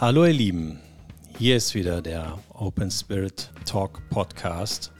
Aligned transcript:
Hallo 0.00 0.24
ihr 0.24 0.32
Lieben, 0.32 0.78
hier 1.36 1.58
ist 1.58 1.74
wieder 1.74 2.00
der 2.00 2.38
Open 2.54 2.90
Spirit 2.90 3.50
Talk 3.66 4.00
Podcast 4.08 4.92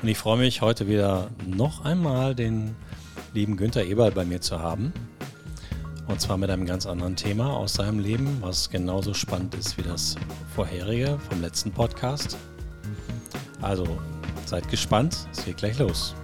und 0.00 0.08
ich 0.08 0.16
freue 0.16 0.38
mich 0.38 0.62
heute 0.62 0.88
wieder 0.88 1.28
noch 1.46 1.84
einmal 1.84 2.34
den 2.34 2.74
lieben 3.34 3.58
Günther 3.58 3.84
Eberl 3.84 4.12
bei 4.12 4.24
mir 4.24 4.40
zu 4.40 4.58
haben 4.58 4.94
und 6.08 6.22
zwar 6.22 6.38
mit 6.38 6.48
einem 6.48 6.64
ganz 6.64 6.86
anderen 6.86 7.16
Thema 7.16 7.54
aus 7.54 7.74
seinem 7.74 7.98
Leben, 7.98 8.38
was 8.40 8.70
genauso 8.70 9.12
spannend 9.12 9.54
ist 9.56 9.76
wie 9.76 9.82
das 9.82 10.16
vorherige 10.54 11.18
vom 11.28 11.42
letzten 11.42 11.70
Podcast. 11.70 12.38
Also 13.60 13.98
seid 14.46 14.66
gespannt, 14.70 15.18
es 15.32 15.44
geht 15.44 15.58
gleich 15.58 15.78
los. 15.78 16.14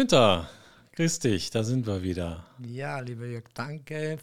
Günther, 0.00 0.48
grüß 0.96 1.18
dich, 1.18 1.50
da 1.50 1.62
sind 1.62 1.86
wir 1.86 2.02
wieder. 2.02 2.46
Ja, 2.58 3.00
lieber 3.00 3.26
Jörg, 3.26 3.44
danke, 3.52 4.16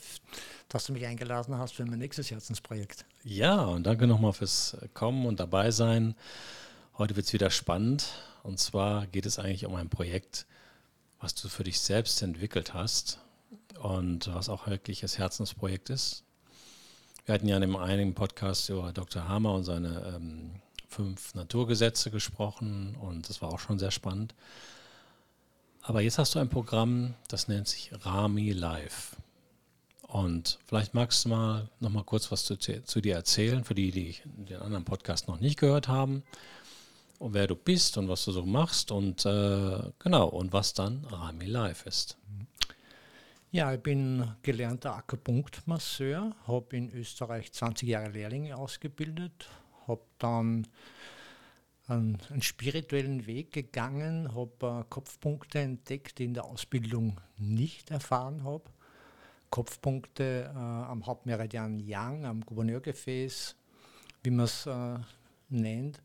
dass 0.70 0.88
du 0.88 0.94
mich 0.94 1.06
eingeladen 1.06 1.56
hast 1.56 1.76
für 1.76 1.86
mein 1.86 2.00
nächstes 2.00 2.32
Herzensprojekt. 2.32 3.06
Ja, 3.24 3.64
und 3.66 3.84
danke 3.84 4.08
nochmal 4.08 4.34
fürs 4.34 4.76
Kommen 4.96 5.28
und 5.28 5.40
dabei 5.40 5.70
sein. 5.70 6.16
Heute 6.98 7.16
wird 7.16 7.28
es 7.28 7.34
wieder 7.34 7.52
spannend. 7.52 8.08
Und 8.42 8.60
zwar 8.60 9.06
geht 9.06 9.28
es 9.28 9.38
eigentlich 9.38 9.68
um 9.68 9.76
ein 9.76 9.88
Projekt, 9.88 10.48
was 11.20 11.36
du 11.36 11.48
für 11.48 11.64
dich 11.64 11.80
selbst 11.80 12.24
entwickelt 12.24 12.74
hast 12.74 13.20
und 13.80 14.34
was 14.34 14.50
auch 14.50 14.66
wirklich 14.66 15.02
das 15.02 15.20
Herzensprojekt 15.20 15.92
ist. 15.92 16.24
Wir 17.28 17.36
hatten 17.36 17.48
ja 17.48 17.56
in 17.56 17.62
einem 17.62 17.76
einigen 17.76 18.16
Podcast 18.16 18.68
über 18.70 18.92
Dr. 18.94 19.28
Hammer 19.28 19.54
und 19.54 19.64
seine 19.64 20.16
ähm, 20.16 20.56
fünf 20.90 21.36
Naturgesetze 21.36 22.10
gesprochen 22.10 22.96
und 23.00 23.30
das 23.30 23.44
war 23.44 23.54
auch 23.54 23.60
schon 23.60 23.78
sehr 23.78 23.92
spannend. 23.92 24.34
Aber 25.88 26.02
jetzt 26.02 26.18
hast 26.18 26.36
du 26.36 26.40
ein 26.40 26.50
Programm, 26.50 27.14
das 27.30 27.48
nennt 27.48 27.66
sich 27.66 27.92
Rami 28.02 28.52
Live. 28.52 29.16
Und 30.02 30.60
vielleicht 30.66 30.94
magst 30.94 31.24
du 31.24 31.30
mal 31.30 31.70
noch 31.80 31.90
mal 31.90 32.04
kurz 32.04 32.30
was 32.30 32.44
zu, 32.44 32.58
zu 32.58 33.00
dir 33.00 33.16
erzählen, 33.16 33.64
für 33.64 33.74
die, 33.74 33.92
die 33.92 34.18
den 34.26 34.58
anderen 34.58 34.84
Podcast 34.84 35.30
noch 35.30 35.40
nicht 35.40 35.58
gehört 35.58 35.88
haben, 35.88 36.24
und 37.20 37.34
wer 37.34 37.48
du 37.48 37.56
bist 37.56 37.98
und 37.98 38.10
was 38.10 38.26
du 38.26 38.34
so 38.34 38.46
machst 38.46 38.92
und 38.92 39.26
äh, 39.26 39.80
genau, 39.98 40.28
und 40.28 40.52
was 40.52 40.74
dann 40.74 41.06
Rami 41.06 41.46
Live 41.46 41.86
ist. 41.86 42.18
Ja, 43.52 43.74
ich 43.74 43.80
bin 43.80 44.30
gelernter 44.42 44.94
Akupunktmasseur, 44.94 46.36
habe 46.48 46.76
in 46.76 46.92
Österreich 46.92 47.54
20 47.54 47.88
Jahre 47.88 48.10
Lehrlinge 48.10 48.58
ausgebildet, 48.58 49.48
habe 49.88 50.02
dann 50.18 50.68
einen, 51.88 52.18
einen 52.30 52.42
spirituellen 52.42 53.26
Weg 53.26 53.54
gegangen, 53.54 54.34
habe 54.36 54.82
äh, 54.82 54.84
Kopfpunkte 54.90 55.60
entdeckt, 55.60 56.20
die 56.20 56.26
in 56.26 56.34
der 56.34 56.46
Ausbildung 56.46 57.20
nicht 57.38 57.92
erfahren 57.92 58.44
habe. 58.44 58.66
Kopfpunkte 59.50 60.52
äh, 60.54 60.58
am 60.58 61.06
Hauptmeridian 61.06 61.80
Yang, 61.80 62.26
am 62.26 62.42
Gouverneurgefäß, 62.42 63.56
wie 64.24 64.30
man 64.30 64.46
es 64.46 64.66
äh, 64.66 64.98
nennt, 65.50 66.02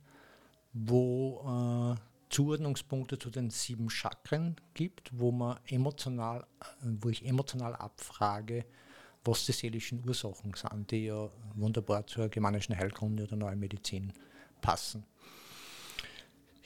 wo 0.73 1.97
äh, 1.97 2.01
Zuordnungspunkte 2.31 3.19
zu 3.19 3.31
den 3.31 3.51
sieben 3.51 3.91
Chakren 3.91 4.57
gibt, 4.73 5.11
wo 5.19 5.33
man 5.33 5.59
emotional, 5.67 6.47
wo 6.81 7.11
ich 7.11 7.27
emotional 7.27 7.77
abfrage, 7.77 8.65
was 9.25 9.45
die 9.45 9.53
seelischen 9.53 10.03
Ursachen 10.07 10.55
sind, 10.55 10.91
die 10.91 11.07
ja 11.07 11.29
wunderbar 11.55 12.07
zur 12.07 12.29
germanischen 12.29 12.77
Heilkunde 12.77 13.25
oder 13.25 13.37
neuen 13.37 13.61
Medizin 13.61 14.13
passen. 14.63 15.05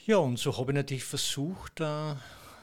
Ja, 0.07 0.19
und 0.19 0.39
so 0.39 0.57
habe 0.57 0.71
ich 0.71 0.75
natürlich 0.75 1.03
versucht, 1.03 1.81
äh, 1.81 2.15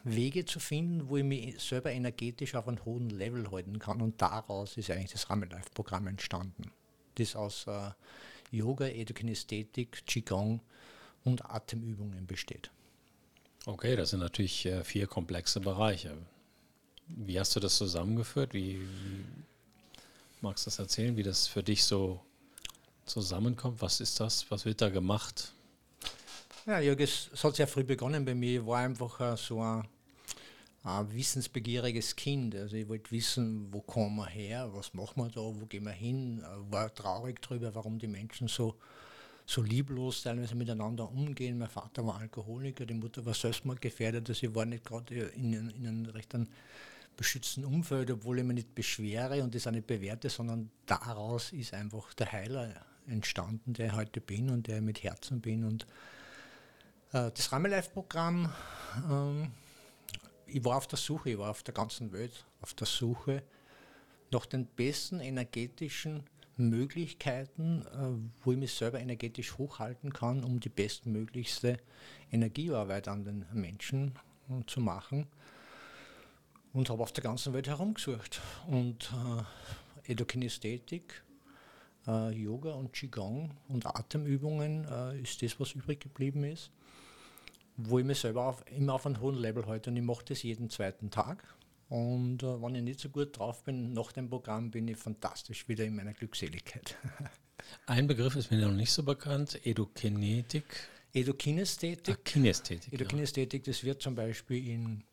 Wege 0.02 0.46
zu 0.46 0.60
finden, 0.60 1.10
wo 1.10 1.18
ich 1.18 1.24
mich 1.24 1.62
selber 1.62 1.92
energetisch 1.92 2.54
auf 2.54 2.66
einem 2.66 2.82
hohen 2.86 3.10
Level 3.10 3.50
halten 3.50 3.78
kann. 3.78 4.00
Und 4.00 4.22
daraus 4.22 4.78
ist 4.78 4.90
eigentlich 4.90 5.12
das 5.12 5.28
Ramen 5.28 5.50
Life 5.50 5.68
Programm 5.74 6.06
entstanden. 6.06 6.70
Das 7.16 7.36
aus 7.36 7.66
äh, 7.66 7.90
Yoga, 8.50 8.86
Edukinästhetik, 8.86 10.06
Qigong 10.06 10.62
und 11.24 11.44
Atemübungen 11.44 12.26
besteht. 12.26 12.70
Okay, 13.66 13.94
das 13.94 14.10
sind 14.10 14.20
natürlich 14.20 14.64
äh, 14.64 14.82
vier 14.82 15.06
komplexe 15.06 15.60
Bereiche. 15.60 16.16
Wie 17.08 17.38
hast 17.38 17.54
du 17.54 17.60
das 17.60 17.76
zusammengeführt? 17.76 18.54
Wie, 18.54 18.80
wie 18.80 19.24
magst 20.40 20.64
du 20.64 20.68
das 20.68 20.78
erzählen, 20.78 21.14
wie 21.18 21.22
das 21.22 21.46
für 21.46 21.62
dich 21.62 21.84
so 21.84 22.22
zusammenkommt? 23.04 23.82
Was 23.82 24.00
ist 24.00 24.18
das? 24.18 24.50
Was 24.50 24.64
wird 24.64 24.80
da 24.80 24.88
gemacht? 24.88 25.52
Ja, 26.66 26.80
Jörg, 26.80 26.98
es, 27.00 27.44
hat 27.44 27.56
sehr 27.56 27.66
früh 27.66 27.84
begonnen 27.84 28.24
bei 28.24 28.34
mir. 28.34 28.60
Ich 28.60 28.66
war 28.66 28.78
einfach 28.78 29.20
uh, 29.20 29.36
so 29.36 29.60
ein, 29.60 29.86
ein, 30.82 31.12
wissensbegieriges 31.12 32.16
Kind. 32.16 32.54
Also 32.54 32.76
ich 32.76 32.88
wollte 32.88 33.10
wissen, 33.10 33.70
wo 33.70 33.82
kommen 33.82 34.16
wir 34.16 34.26
her, 34.28 34.70
was 34.72 34.94
machen 34.94 35.22
wir 35.22 35.28
da, 35.28 35.42
wo 35.42 35.66
gehen 35.66 35.84
wir 35.84 35.92
hin. 35.92 36.38
Ich 36.38 36.72
war 36.72 36.94
traurig 36.94 37.42
darüber, 37.42 37.74
warum 37.74 37.98
die 37.98 38.06
Menschen 38.06 38.48
so, 38.48 38.76
so 39.44 39.60
lieblos 39.60 40.22
teilweise 40.22 40.54
miteinander 40.54 41.06
umgehen. 41.06 41.58
Mein 41.58 41.68
Vater 41.68 42.06
war 42.06 42.16
Alkoholiker, 42.16 42.86
die 42.86 42.94
Mutter 42.94 43.26
war 43.26 43.34
selbstmordgefährdet. 43.34 44.26
Also 44.26 44.46
ich 44.46 44.54
war 44.54 44.64
nicht 44.64 44.86
gerade 44.86 45.14
in, 45.14 45.52
in 45.52 45.86
einem 45.86 46.06
recht 46.06 46.34
beschützten 47.14 47.66
Umfeld, 47.66 48.10
obwohl 48.10 48.38
ich 48.38 48.44
mich 48.44 48.54
nicht 48.54 48.74
beschwere 48.74 49.42
und 49.42 49.54
das 49.54 49.66
auch 49.66 49.72
nicht 49.72 49.86
bewerte, 49.86 50.30
sondern 50.30 50.70
daraus 50.86 51.52
ist 51.52 51.74
einfach 51.74 52.14
der 52.14 52.32
Heiler 52.32 52.86
entstanden, 53.06 53.74
der 53.74 53.88
ich 53.88 53.92
heute 53.92 54.22
bin 54.22 54.48
und 54.48 54.66
der 54.66 54.78
ich 54.78 54.82
mit 54.82 55.02
Herzen 55.02 55.42
bin. 55.42 55.64
Und 55.64 55.82
äh, 55.82 55.86
das 57.14 57.52
Ramelife-Programm, 57.52 58.52
ähm, 59.08 59.52
ich 60.46 60.64
war 60.64 60.76
auf 60.76 60.88
der 60.88 60.98
Suche, 60.98 61.30
ich 61.30 61.38
war 61.38 61.50
auf 61.50 61.62
der 61.62 61.72
ganzen 61.72 62.12
Welt 62.12 62.44
auf 62.60 62.74
der 62.74 62.86
Suche 62.86 63.44
nach 64.32 64.46
den 64.46 64.66
besten 64.66 65.20
energetischen 65.20 66.24
Möglichkeiten, 66.56 67.82
äh, 67.86 68.44
wo 68.44 68.52
ich 68.52 68.58
mich 68.58 68.74
selber 68.74 69.00
energetisch 69.00 69.58
hochhalten 69.58 70.12
kann, 70.12 70.42
um 70.42 70.58
die 70.58 70.68
bestmöglichste 70.68 71.78
Energiearbeit 72.32 73.06
an 73.06 73.24
den 73.24 73.46
Menschen 73.52 74.18
äh, 74.48 74.64
zu 74.66 74.80
machen. 74.80 75.28
Und 76.72 76.90
habe 76.90 77.02
auf 77.04 77.12
der 77.12 77.22
ganzen 77.22 77.52
Welt 77.52 77.68
herumgesucht. 77.68 78.40
Und 78.66 79.12
äh, 79.12 80.10
Endokinästhetik, 80.10 81.22
äh, 82.06 82.30
Yoga 82.30 82.72
und 82.72 82.92
Qigong 82.92 83.50
und 83.68 83.86
Atemübungen 83.86 84.86
äh, 84.86 85.20
ist 85.20 85.42
das, 85.42 85.58
was 85.58 85.72
übrig 85.72 86.00
geblieben 86.00 86.44
ist 86.44 86.70
wo 87.76 87.98
ich 87.98 88.04
mich 88.04 88.18
selber 88.18 88.46
auf, 88.46 88.64
immer 88.70 88.94
auf 88.94 89.06
einem 89.06 89.20
hohen 89.20 89.36
Level 89.36 89.66
halte 89.66 89.90
und 89.90 89.96
ich 89.96 90.02
mache 90.02 90.24
das 90.26 90.42
jeden 90.42 90.70
zweiten 90.70 91.10
Tag. 91.10 91.42
Und 91.88 92.42
äh, 92.42 92.62
wenn 92.62 92.74
ich 92.74 92.82
nicht 92.82 93.00
so 93.00 93.08
gut 93.08 93.38
drauf 93.38 93.62
bin, 93.64 93.92
nach 93.92 94.12
dem 94.12 94.28
Programm 94.28 94.70
bin 94.70 94.88
ich 94.88 94.96
fantastisch 94.96 95.68
wieder 95.68 95.84
in 95.84 95.96
meiner 95.96 96.14
Glückseligkeit. 96.14 96.96
Ein 97.86 98.06
Begriff 98.06 98.36
ist 98.36 98.50
mir 98.50 98.58
noch 98.58 98.72
nicht 98.72 98.92
so 98.92 99.02
bekannt, 99.02 99.64
Edukinetik. 99.64 100.64
Edukinästhetik. 101.12 102.14
Ah, 102.14 102.20
Kinästhetik. 102.24 102.92
Edukinästhetik, 102.92 103.66
ja. 103.66 103.72
das 103.72 103.84
wird 103.84 104.02
zum 104.02 104.14
Beispiel 104.14 104.68
in 104.68 105.04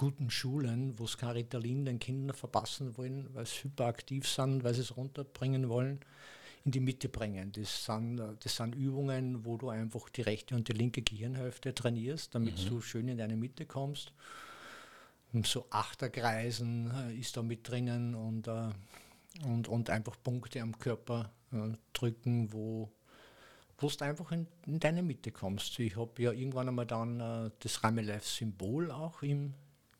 guten 0.00 0.30
Schulen, 0.30 0.98
wo 0.98 1.04
es 1.04 1.18
kein 1.18 1.32
Ritalin 1.32 1.84
den 1.84 1.98
Kindern 1.98 2.34
verpassen 2.34 2.96
wollen, 2.96 3.28
weil 3.34 3.44
sie 3.44 3.64
hyperaktiv 3.64 4.26
sind, 4.26 4.64
weil 4.64 4.72
sie 4.72 4.80
es 4.80 4.96
runterbringen 4.96 5.68
wollen, 5.68 6.00
in 6.64 6.70
die 6.70 6.80
Mitte 6.80 7.10
bringen. 7.10 7.52
Das 7.52 7.84
sind, 7.84 8.16
das 8.16 8.56
sind 8.56 8.74
Übungen, 8.74 9.44
wo 9.44 9.58
du 9.58 9.68
einfach 9.68 10.08
die 10.08 10.22
rechte 10.22 10.54
und 10.54 10.68
die 10.68 10.72
linke 10.72 11.02
Gehirnhälfte 11.02 11.74
trainierst, 11.74 12.34
damit 12.34 12.64
mhm. 12.64 12.68
du 12.70 12.80
schön 12.80 13.08
in 13.08 13.18
deine 13.18 13.36
Mitte 13.36 13.66
kommst. 13.66 14.14
Und 15.34 15.46
so 15.46 15.66
Achterkreisen 15.68 16.90
äh, 17.10 17.14
ist 17.16 17.36
da 17.36 17.42
mit 17.42 17.68
drinnen 17.68 18.14
und, 18.14 18.48
äh, 18.48 18.70
und, 19.44 19.68
und 19.68 19.90
einfach 19.90 20.16
Punkte 20.24 20.62
am 20.62 20.78
Körper 20.78 21.30
äh, 21.52 21.76
drücken, 21.92 22.54
wo 22.54 22.90
du 23.76 23.88
einfach 24.00 24.32
in, 24.32 24.46
in, 24.66 24.80
deine 24.80 25.02
Mitte 25.02 25.30
kommst. 25.30 25.78
Ich 25.78 25.94
habe 25.98 26.22
ja 26.22 26.32
irgendwann 26.32 26.68
einmal 26.68 26.86
dann 26.86 27.20
äh, 27.20 27.50
das 27.58 27.84
Ramelife-Symbol 27.84 28.90
auch 28.90 29.20
im, 29.20 29.52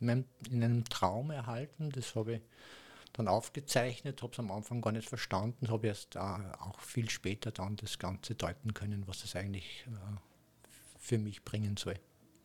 meinem, 0.07 0.25
in 0.51 0.63
einem 0.63 0.85
Traum 0.85 1.31
erhalten. 1.31 1.91
Das 1.91 2.15
habe 2.15 2.35
ich 2.35 2.41
dann 3.13 3.29
aufgezeichnet, 3.29 4.23
habe 4.23 4.33
es 4.33 4.39
am 4.39 4.51
Anfang 4.51 4.81
gar 4.81 4.93
nicht 4.93 5.09
verstanden, 5.09 5.69
habe 5.69 5.89
erst 5.89 6.17
äh, 6.17 6.19
auch 6.19 6.81
viel 6.81 7.11
später 7.11 7.51
dann 7.51 7.77
das 7.77 7.99
Ganze 7.99 8.35
deuten 8.35 8.75
können, 8.75 9.07
was 9.07 9.25
es 9.25 9.35
eigentlich 9.37 9.85
äh, 9.89 10.17
für 10.99 11.19
mich 11.19 11.45
bringen 11.45 11.77
soll. 11.77 11.97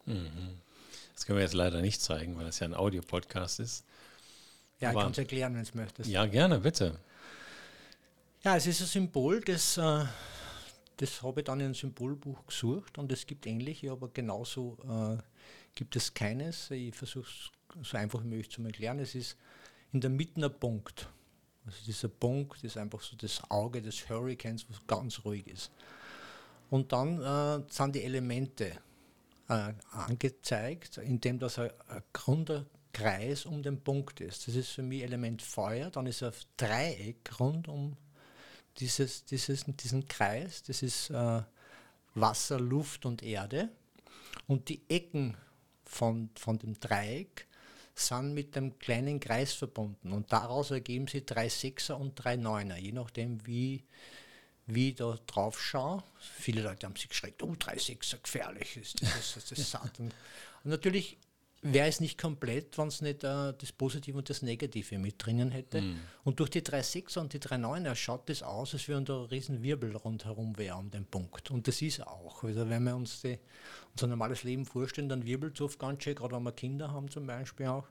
Mhm. 0.05 0.59
Das 1.13 1.25
können 1.25 1.37
wir 1.37 1.43
jetzt 1.43 1.53
leider 1.53 1.81
nicht 1.81 2.01
zeigen, 2.01 2.37
weil 2.37 2.45
das 2.45 2.59
ja 2.59 2.67
ein 2.67 2.73
Audiopodcast 2.73 3.59
ist. 3.59 3.85
Ja, 4.79 4.89
Aber 4.89 4.99
ich 4.99 5.03
kann 5.03 5.11
es 5.11 5.17
erklären, 5.17 5.53
wenn 5.53 5.61
du 5.61 5.67
es 5.69 5.73
möchtest. 5.73 6.09
Ja, 6.09 6.25
gerne, 6.25 6.59
bitte. 6.59 6.99
Ja, 8.43 8.57
es 8.57 8.67
ist 8.67 8.81
ein 8.81 8.87
Symbol, 8.87 9.41
das, 9.41 9.77
äh, 9.77 10.05
das 10.97 11.23
habe 11.23 11.41
ich 11.41 11.45
dann 11.45 11.59
in 11.61 11.67
ein 11.67 11.73
Symbolbuch 11.73 12.45
gesucht 12.45 12.97
und 12.97 13.11
es 13.11 13.25
gibt 13.25 13.45
ähnliche, 13.47 13.91
aber 13.91 14.09
genauso 14.09 14.77
äh, 14.83 15.17
gibt 15.75 15.95
es 15.95 16.13
keines. 16.13 16.71
Ich 16.71 16.95
versuche 16.95 17.29
es 17.29 17.87
so 17.87 17.97
einfach 17.97 18.23
wie 18.23 18.27
möglich 18.27 18.49
zu 18.49 18.63
erklären. 18.63 18.99
Es 18.99 19.13
ist 19.15 19.37
in 19.93 20.01
der 20.01 20.09
Mitte 20.09 20.43
ein 20.43 20.59
Punkt. 20.59 21.07
Also 21.65 21.77
dieser 21.85 22.07
Punkt 22.07 22.63
ist 22.63 22.77
einfach 22.77 23.01
so 23.01 23.15
das 23.15 23.41
Auge 23.49 23.81
des 23.81 24.09
Hurricanes, 24.09 24.65
was 24.69 24.85
ganz 24.87 25.23
ruhig 25.25 25.47
ist. 25.47 25.71
Und 26.69 26.91
dann 26.91 27.21
äh, 27.21 27.63
sind 27.69 27.95
die 27.95 28.03
Elemente. 28.03 28.77
äh, 29.49 29.73
angezeigt, 29.91 30.97
indem 30.97 31.39
das 31.39 31.59
ein, 31.59 31.71
ein 31.87 32.03
runder 32.27 32.65
Kreis 32.93 33.45
um 33.45 33.61
den 33.61 33.81
Punkt 33.81 34.21
ist. 34.21 34.47
Das 34.47 34.55
ist 34.55 34.69
für 34.69 34.83
mich 34.83 35.03
Element 35.03 35.41
Feuer, 35.41 35.89
dann 35.89 36.07
ist 36.07 36.23
ein 36.23 36.31
Dreieck 36.57 37.39
rund 37.39 37.67
um 37.67 37.97
dieses, 38.77 39.25
dieses, 39.25 39.65
diesen 39.67 40.07
Kreis, 40.07 40.63
das 40.63 40.81
ist 40.81 41.09
äh, 41.09 41.41
Wasser, 42.13 42.59
Luft 42.59 43.05
und 43.05 43.23
Erde. 43.23 43.69
Und 44.47 44.69
die 44.69 44.81
Ecken 44.89 45.37
von, 45.85 46.29
von 46.35 46.59
dem 46.59 46.79
Dreieck 46.79 47.47
sind 47.95 48.33
mit 48.33 48.55
dem 48.55 48.77
kleinen 48.77 49.19
Kreis 49.19 49.53
verbunden. 49.53 50.11
Und 50.11 50.31
daraus 50.31 50.71
ergeben 50.71 51.07
sich 51.07 51.25
drei 51.25 51.49
Sechser 51.49 51.97
und 51.97 52.15
drei 52.15 52.35
Neuner, 52.35 52.77
je 52.77 52.91
nachdem, 52.91 53.45
wie, 53.47 53.85
wie 54.67 54.89
ich 54.89 54.95
da 54.95 55.17
drauf 55.27 55.61
schaue. 55.61 56.03
Viele 56.19 56.61
Leute 56.61 56.85
haben 56.85 56.95
sich 56.95 57.09
geschreckt, 57.09 57.41
oh, 57.41 57.55
drei 57.57 57.77
Sechser, 57.77 58.17
gefährlich 58.17 58.77
ist 58.77 59.01
das, 59.01 59.33
das, 59.35 59.45
das 59.45 59.71
Satan. 59.71 60.13
Und 60.63 60.69
natürlich 60.71 61.17
wäre 61.61 61.87
es 61.87 61.99
nicht 61.99 62.19
komplett, 62.19 62.77
wenn 62.77 62.87
es 62.87 63.01
nicht 63.01 63.23
äh, 63.23 63.53
das 63.53 63.71
Positive 63.71 64.17
und 64.17 64.29
das 64.29 64.41
Negative 64.41 64.97
mit 64.99 65.15
drinnen 65.17 65.51
hätte. 65.51 65.81
Mm. 65.81 65.99
Und 66.23 66.39
durch 66.39 66.49
die 66.51 66.61
3,6er 66.61 67.19
und 67.19 67.33
die 67.33 67.39
3,9er 67.39 67.95
schaut 67.95 68.29
das 68.29 68.43
aus, 68.43 68.73
als 68.73 68.87
wenn 68.87 69.03
da 69.05 69.21
ein 69.21 69.25
riesen 69.25 69.63
Wirbel 69.63 69.95
rundherum 69.95 70.57
wäre 70.57 70.77
um 70.77 70.91
den 70.91 71.05
Punkt. 71.05 71.49
Und 71.51 71.67
das 71.67 71.81
ist 71.81 72.05
auch. 72.05 72.43
Also 72.43 72.69
wenn 72.69 72.83
wir 72.83 72.95
uns 72.95 73.21
die, 73.21 73.39
unser 73.93 74.07
normales 74.07 74.43
Leben 74.43 74.65
vorstellen, 74.65 75.09
dann 75.09 75.25
wirbelt 75.25 75.55
es 75.55 75.61
oft 75.61 75.79
ganz 75.79 76.03
schön, 76.03 76.15
gerade 76.15 76.35
wenn 76.35 76.43
wir 76.43 76.51
Kinder 76.51 76.91
haben 76.91 77.09
zum 77.09 77.25
Beispiel 77.25 77.67
auch. 77.67 77.87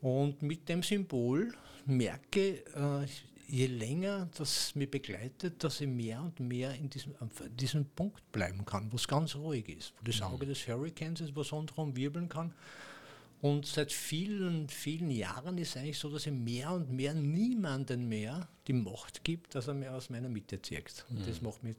Und 0.00 0.40
mit 0.42 0.68
dem 0.68 0.82
Symbol 0.82 1.52
merke 1.86 2.64
äh, 2.74 3.06
je 3.48 3.66
länger 3.66 4.28
das 4.36 4.74
mich 4.74 4.90
begleitet, 4.90 5.64
dass 5.64 5.80
ich 5.80 5.88
mehr 5.88 6.20
und 6.20 6.38
mehr 6.40 6.74
in 6.74 6.90
diesem, 6.90 7.14
diesem 7.58 7.86
Punkt 7.86 8.30
bleiben 8.30 8.64
kann, 8.64 8.92
wo 8.92 8.96
es 8.96 9.08
ganz 9.08 9.34
ruhig 9.34 9.68
ist, 9.68 9.94
wo 9.98 10.04
das 10.04 10.20
mhm. 10.20 10.26
Auge 10.26 10.46
des 10.46 10.68
Hurricanes 10.68 11.22
ist, 11.22 11.34
wo 11.34 11.40
es 11.40 11.52
rundherum 11.52 11.96
wirbeln 11.96 12.28
kann. 12.28 12.54
Und 13.40 13.66
seit 13.66 13.92
vielen, 13.92 14.68
vielen 14.68 15.10
Jahren 15.10 15.58
ist 15.58 15.70
es 15.70 15.76
eigentlich 15.76 15.98
so, 15.98 16.10
dass 16.10 16.26
ich 16.26 16.32
mehr 16.32 16.72
und 16.72 16.90
mehr 16.90 17.14
niemanden 17.14 18.08
mehr 18.08 18.48
die 18.66 18.72
Macht 18.72 19.24
gibt, 19.24 19.54
dass 19.54 19.68
er 19.68 19.74
mir 19.74 19.94
aus 19.94 20.10
meiner 20.10 20.28
Mitte 20.28 20.60
zieht. 20.60 21.06
Und 21.08 21.20
mhm. 21.20 21.26
das 21.26 21.40
macht 21.40 21.62
mich 21.62 21.76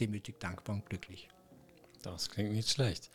demütig 0.00 0.40
dankbar 0.40 0.76
und 0.76 0.86
glücklich. 0.86 1.28
Das 2.02 2.30
klingt 2.30 2.52
nicht 2.52 2.70
schlecht. 2.70 3.10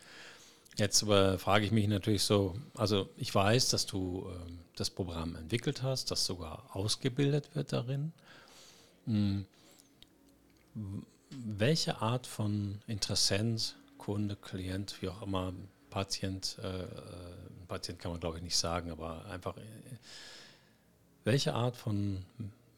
Jetzt 0.76 1.02
aber 1.02 1.38
frage 1.38 1.66
ich 1.66 1.72
mich 1.72 1.86
natürlich 1.86 2.22
so, 2.22 2.54
also 2.74 3.08
ich 3.16 3.34
weiß, 3.34 3.68
dass 3.68 3.84
du 3.86 4.26
ähm, 4.28 4.58
das 4.76 4.88
Programm 4.88 5.36
entwickelt 5.36 5.82
hast, 5.82 6.10
dass 6.10 6.24
sogar 6.24 6.64
ausgebildet 6.72 7.54
wird 7.54 7.72
darin. 7.72 8.12
Hm. 9.04 9.44
Welche 11.30 12.00
Art 12.00 12.26
von 12.26 12.80
Interessent, 12.86 13.76
Kunde, 13.98 14.36
Klient, 14.36 15.00
wie 15.02 15.08
auch 15.08 15.22
immer, 15.22 15.52
Patient, 15.90 16.56
äh, 16.62 16.82
äh 16.82 16.86
Patient 17.68 17.98
kann 17.98 18.10
man 18.12 18.20
glaube 18.20 18.38
ich 18.38 18.42
nicht 18.42 18.56
sagen, 18.56 18.90
aber 18.90 19.24
einfach, 19.26 19.56
äh, 19.56 19.62
welche 21.24 21.54
Art 21.54 21.76
von 21.76 22.24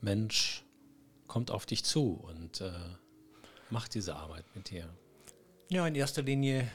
Mensch 0.01 0.65
kommt 1.29 1.51
auf 1.51 1.65
dich 1.67 1.85
zu 1.85 2.23
und 2.29 2.61
äh, 2.61 2.73
macht 3.71 3.95
diese 3.95 4.17
Arbeit 4.17 4.45
mit 4.55 4.71
dir? 4.71 4.89
Ja, 5.69 5.87
in 5.87 5.95
erster 5.95 6.23
Linie 6.23 6.71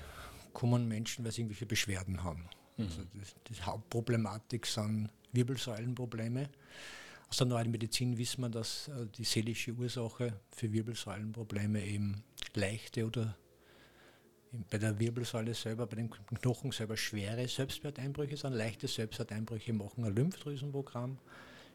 kommen 0.54 0.88
Menschen, 0.88 1.25
weil 1.25 1.31
sie 1.31 1.42
irgendwelche 1.42 1.66
Beschwerden 1.66 2.24
haben. 2.24 2.50
Mhm. 2.78 2.86
Also 2.86 3.01
das, 3.13 3.36
die 3.48 3.62
Hauptproblematik 3.62 4.66
sind 4.66 5.10
Wirbelsäulenprobleme. 5.34 6.50
Aus 7.30 7.38
der 7.38 7.48
neuen 7.48 7.69
Medizin 7.69 8.18
wissen 8.18 8.42
wir, 8.42 8.50
dass 8.50 8.88
äh, 8.88 9.06
die 9.18 9.24
seelische 9.24 9.72
Ursache 9.74 10.40
für 10.51 10.72
Wirbelsäulenprobleme 10.72 11.84
eben 11.86 12.24
leichte 12.56 13.06
oder 13.06 13.38
bei 14.72 14.80
der 14.80 14.98
Wirbelsäule 15.00 15.54
selber, 15.54 15.86
bei 15.86 15.98
den 15.98 16.10
Knochen 16.10 16.72
selber 16.72 16.98
schwere 16.98 17.48
Selbstwerteinbrüche 17.48 18.36
sind. 18.36 18.54
Leichte 18.54 18.88
Selbstwerteinbrüche 18.88 19.74
machen 19.74 20.06
ein 20.06 20.16
Lymphdrüsenprogramm, 20.16 21.19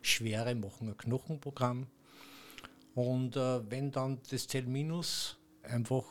schwere 0.02 0.54
machen 0.56 0.88
ein 0.88 0.96
Knochenprogramm. 0.96 1.86
Und 2.94 3.36
äh, 3.36 3.70
wenn 3.70 3.90
dann 3.90 4.18
das 4.30 4.46
Zell 4.46 4.66
Minus 4.66 5.38
einfach 5.62 6.04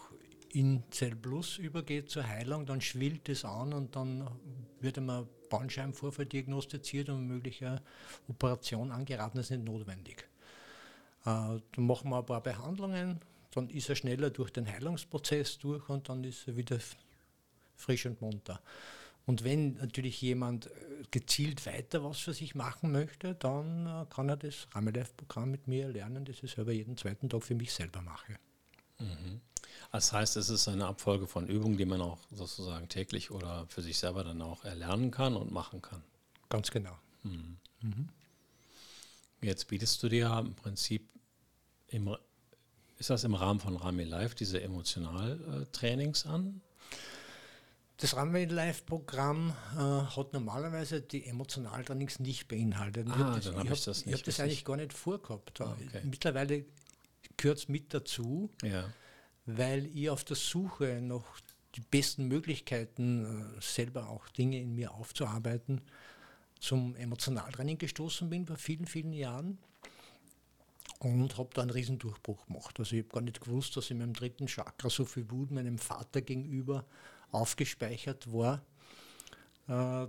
in 0.53 0.83
Zell 0.91 1.15
Plus 1.15 1.57
übergeht 1.57 2.09
zur 2.09 2.27
Heilung, 2.27 2.65
dann 2.65 2.79
schwillt 2.79 3.27
es 3.29 3.44
an 3.44 3.73
und 3.73 3.95
dann 3.95 4.29
wird 4.79 4.97
einmal 4.97 5.27
Bandscheibenvorfall 5.50 6.25
diagnostiziert 6.25 7.09
und 7.09 7.27
mögliche 7.27 7.81
Operation 8.27 8.91
angeraten, 8.91 9.38
das 9.38 9.47
ist 9.47 9.57
nicht 9.57 9.65
notwendig. 9.65 10.27
Äh, 11.25 11.25
dann 11.25 11.61
machen 11.75 12.09
wir 12.09 12.19
ein 12.19 12.25
paar 12.25 12.41
Behandlungen, 12.41 13.19
dann 13.51 13.69
ist 13.69 13.89
er 13.89 13.95
schneller 13.95 14.29
durch 14.29 14.51
den 14.51 14.67
Heilungsprozess 14.67 15.57
durch 15.57 15.89
und 15.89 16.09
dann 16.09 16.23
ist 16.23 16.47
er 16.47 16.55
wieder 16.55 16.79
frisch 17.75 18.05
und 18.05 18.21
munter. 18.21 18.61
Und 19.25 19.44
wenn 19.44 19.75
natürlich 19.75 20.21
jemand 20.21 20.67
äh, 20.67 20.69
gezielt 21.09 21.65
weiter 21.65 22.03
was 22.03 22.19
für 22.19 22.33
sich 22.33 22.55
machen 22.55 22.91
möchte, 22.91 23.35
dann 23.35 23.88
äh, 23.88 24.05
kann 24.13 24.29
er 24.29 24.38
das 24.38 24.67
Ramelife-Programm 24.71 25.50
mit 25.50 25.67
mir 25.67 25.88
lernen, 25.88 26.25
das 26.25 26.44
ich 26.44 26.51
selber 26.51 26.73
jeden 26.73 26.97
zweiten 26.97 27.29
Tag 27.29 27.44
für 27.44 27.55
mich 27.55 27.73
selber 27.73 28.01
mache. 28.01 28.35
Mhm. 29.00 29.41
Das 29.94 30.12
heißt, 30.12 30.38
es 30.38 30.50
ist 30.50 30.68
eine 30.68 30.88
Abfolge 30.88 31.28
von 31.28 31.48
Übungen, 31.48 31.78
die 31.78 31.86
man 31.86 32.01
auch 32.01 32.18
sozusagen 32.31 32.90
täglich 32.90 33.30
oder 33.30 33.68
für 33.69 33.84
sich 33.84 34.00
selber 34.00 34.24
dann 34.24 34.42
auch 34.42 34.66
erlernen 34.66 35.12
kann 35.12 35.36
und 35.36 35.51
machen 35.51 35.84
kann. 35.84 36.01
Ganz 36.50 36.72
genau. 36.72 36.98
Mhm. 37.22 37.57
Mhm. 37.81 38.10
Jetzt 39.42 39.68
bietest 39.68 40.01
du 40.01 40.10
dir 40.10 40.36
im 40.40 40.56
Prinzip, 40.56 41.07
im, 41.90 42.18
ist 42.98 43.12
das 43.12 43.24
im 43.24 43.36
Rahmen 43.36 43.60
von 43.60 43.75
Rami 43.78 44.04
Live, 44.04 44.34
diese 44.34 44.60
Emotionaltrainings 44.63 46.25
an? 46.25 46.62
Das 47.98 48.18
Runway 48.18 48.46
Live 48.46 48.88
Programm 48.88 49.54
äh, 49.75 49.78
hat 49.78 50.34
normalerweise 50.34 51.01
die 51.01 51.24
Emotionaltrainings 51.28 52.19
nicht 52.19 52.48
beinhaltet. 52.48 53.07
Ah, 53.12 53.38
ich 53.39 53.46
habe 53.46 53.69
hab 53.69 53.84
das, 53.84 54.01
ich 54.01 54.12
hab 54.12 54.24
das 54.24 54.39
eigentlich 54.39 54.66
gar 54.66 54.78
nicht 54.78 54.92
vorgehabt. 54.92 55.62
Okay. 55.62 56.01
Mittlerweile 56.04 56.66
gehört 57.38 57.60
es 57.60 57.68
mit 57.68 57.94
dazu. 57.94 58.50
Ja 58.63 58.86
weil 59.45 59.86
ich 59.95 60.10
auf 60.10 60.24
der 60.24 60.36
Suche 60.36 61.00
nach 61.01 61.40
die 61.75 61.81
besten 61.81 62.28
Möglichkeiten, 62.28 63.56
äh, 63.57 63.62
selber 63.62 64.10
auch 64.10 64.28
Dinge 64.30 64.60
in 64.60 64.75
mir 64.75 64.94
aufzuarbeiten, 64.94 65.81
zum 66.60 66.95
Emotionaltraining 66.95 67.78
gestoßen 67.78 68.30
bin 68.30 68.45
vor 68.45 68.56
vielen, 68.56 68.86
vielen 68.86 69.13
Jahren 69.13 69.57
und 71.00 71.38
habe 71.38 71.50
da 71.54 71.62
einen 71.62 71.72
riesen 71.72 72.00
Durchbruch 72.00 72.45
gemacht. 72.45 72.80
Also 72.80 72.95
ich 72.95 73.04
habe 73.04 73.13
gar 73.13 73.22
nicht 73.22 73.42
gewusst, 73.42 73.75
dass 73.75 73.90
in 73.90 73.98
meinem 73.98 74.13
dritten 74.13 74.48
Chakra 74.48 74.90
so 74.90 75.04
viel 75.04 75.30
Wut 75.30 75.51
meinem 75.51 75.78
Vater 75.78 76.22
gegenüber 76.22 76.86
aufgespeichert 77.31 78.32
war. 78.32 78.63
Äh, 79.67 80.08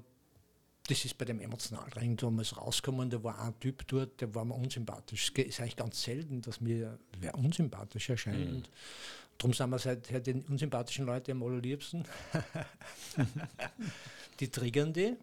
das 0.87 1.05
ist 1.05 1.17
bei 1.17 1.25
dem 1.25 1.41
Emotionaltraining 1.41 2.17
damals 2.19 2.57
rausgekommen, 2.57 3.09
da 3.09 3.23
war 3.25 3.41
ein 3.41 3.59
Typ 3.59 3.87
dort, 3.89 4.21
der 4.21 4.35
war 4.35 4.45
mir 4.45 4.55
unsympathisch. 4.55 5.33
Es 5.35 5.45
ist 5.45 5.61
eigentlich 5.61 5.77
ganz 5.77 6.03
selten, 6.03 6.43
dass 6.43 6.61
mir 6.61 6.99
wer 7.19 7.35
unsympathisch 7.37 8.11
erscheint. 8.11 8.53
Mhm. 8.53 8.63
Darum 9.39 9.53
sind 9.53 9.71
wir 9.71 9.79
seit 9.79 10.11
halt 10.11 10.27
den 10.27 10.43
unsympathischen 10.43 11.07
Leuten 11.07 11.33
am 11.33 11.43
allerliebsten. 11.43 12.05
die 14.41 14.49
triggern 14.49 14.93
die. 14.93 15.17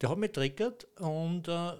Der 0.00 0.10
hat 0.10 0.18
mich 0.18 0.32
triggert 0.32 0.86
und 0.98 1.48
äh, 1.48 1.72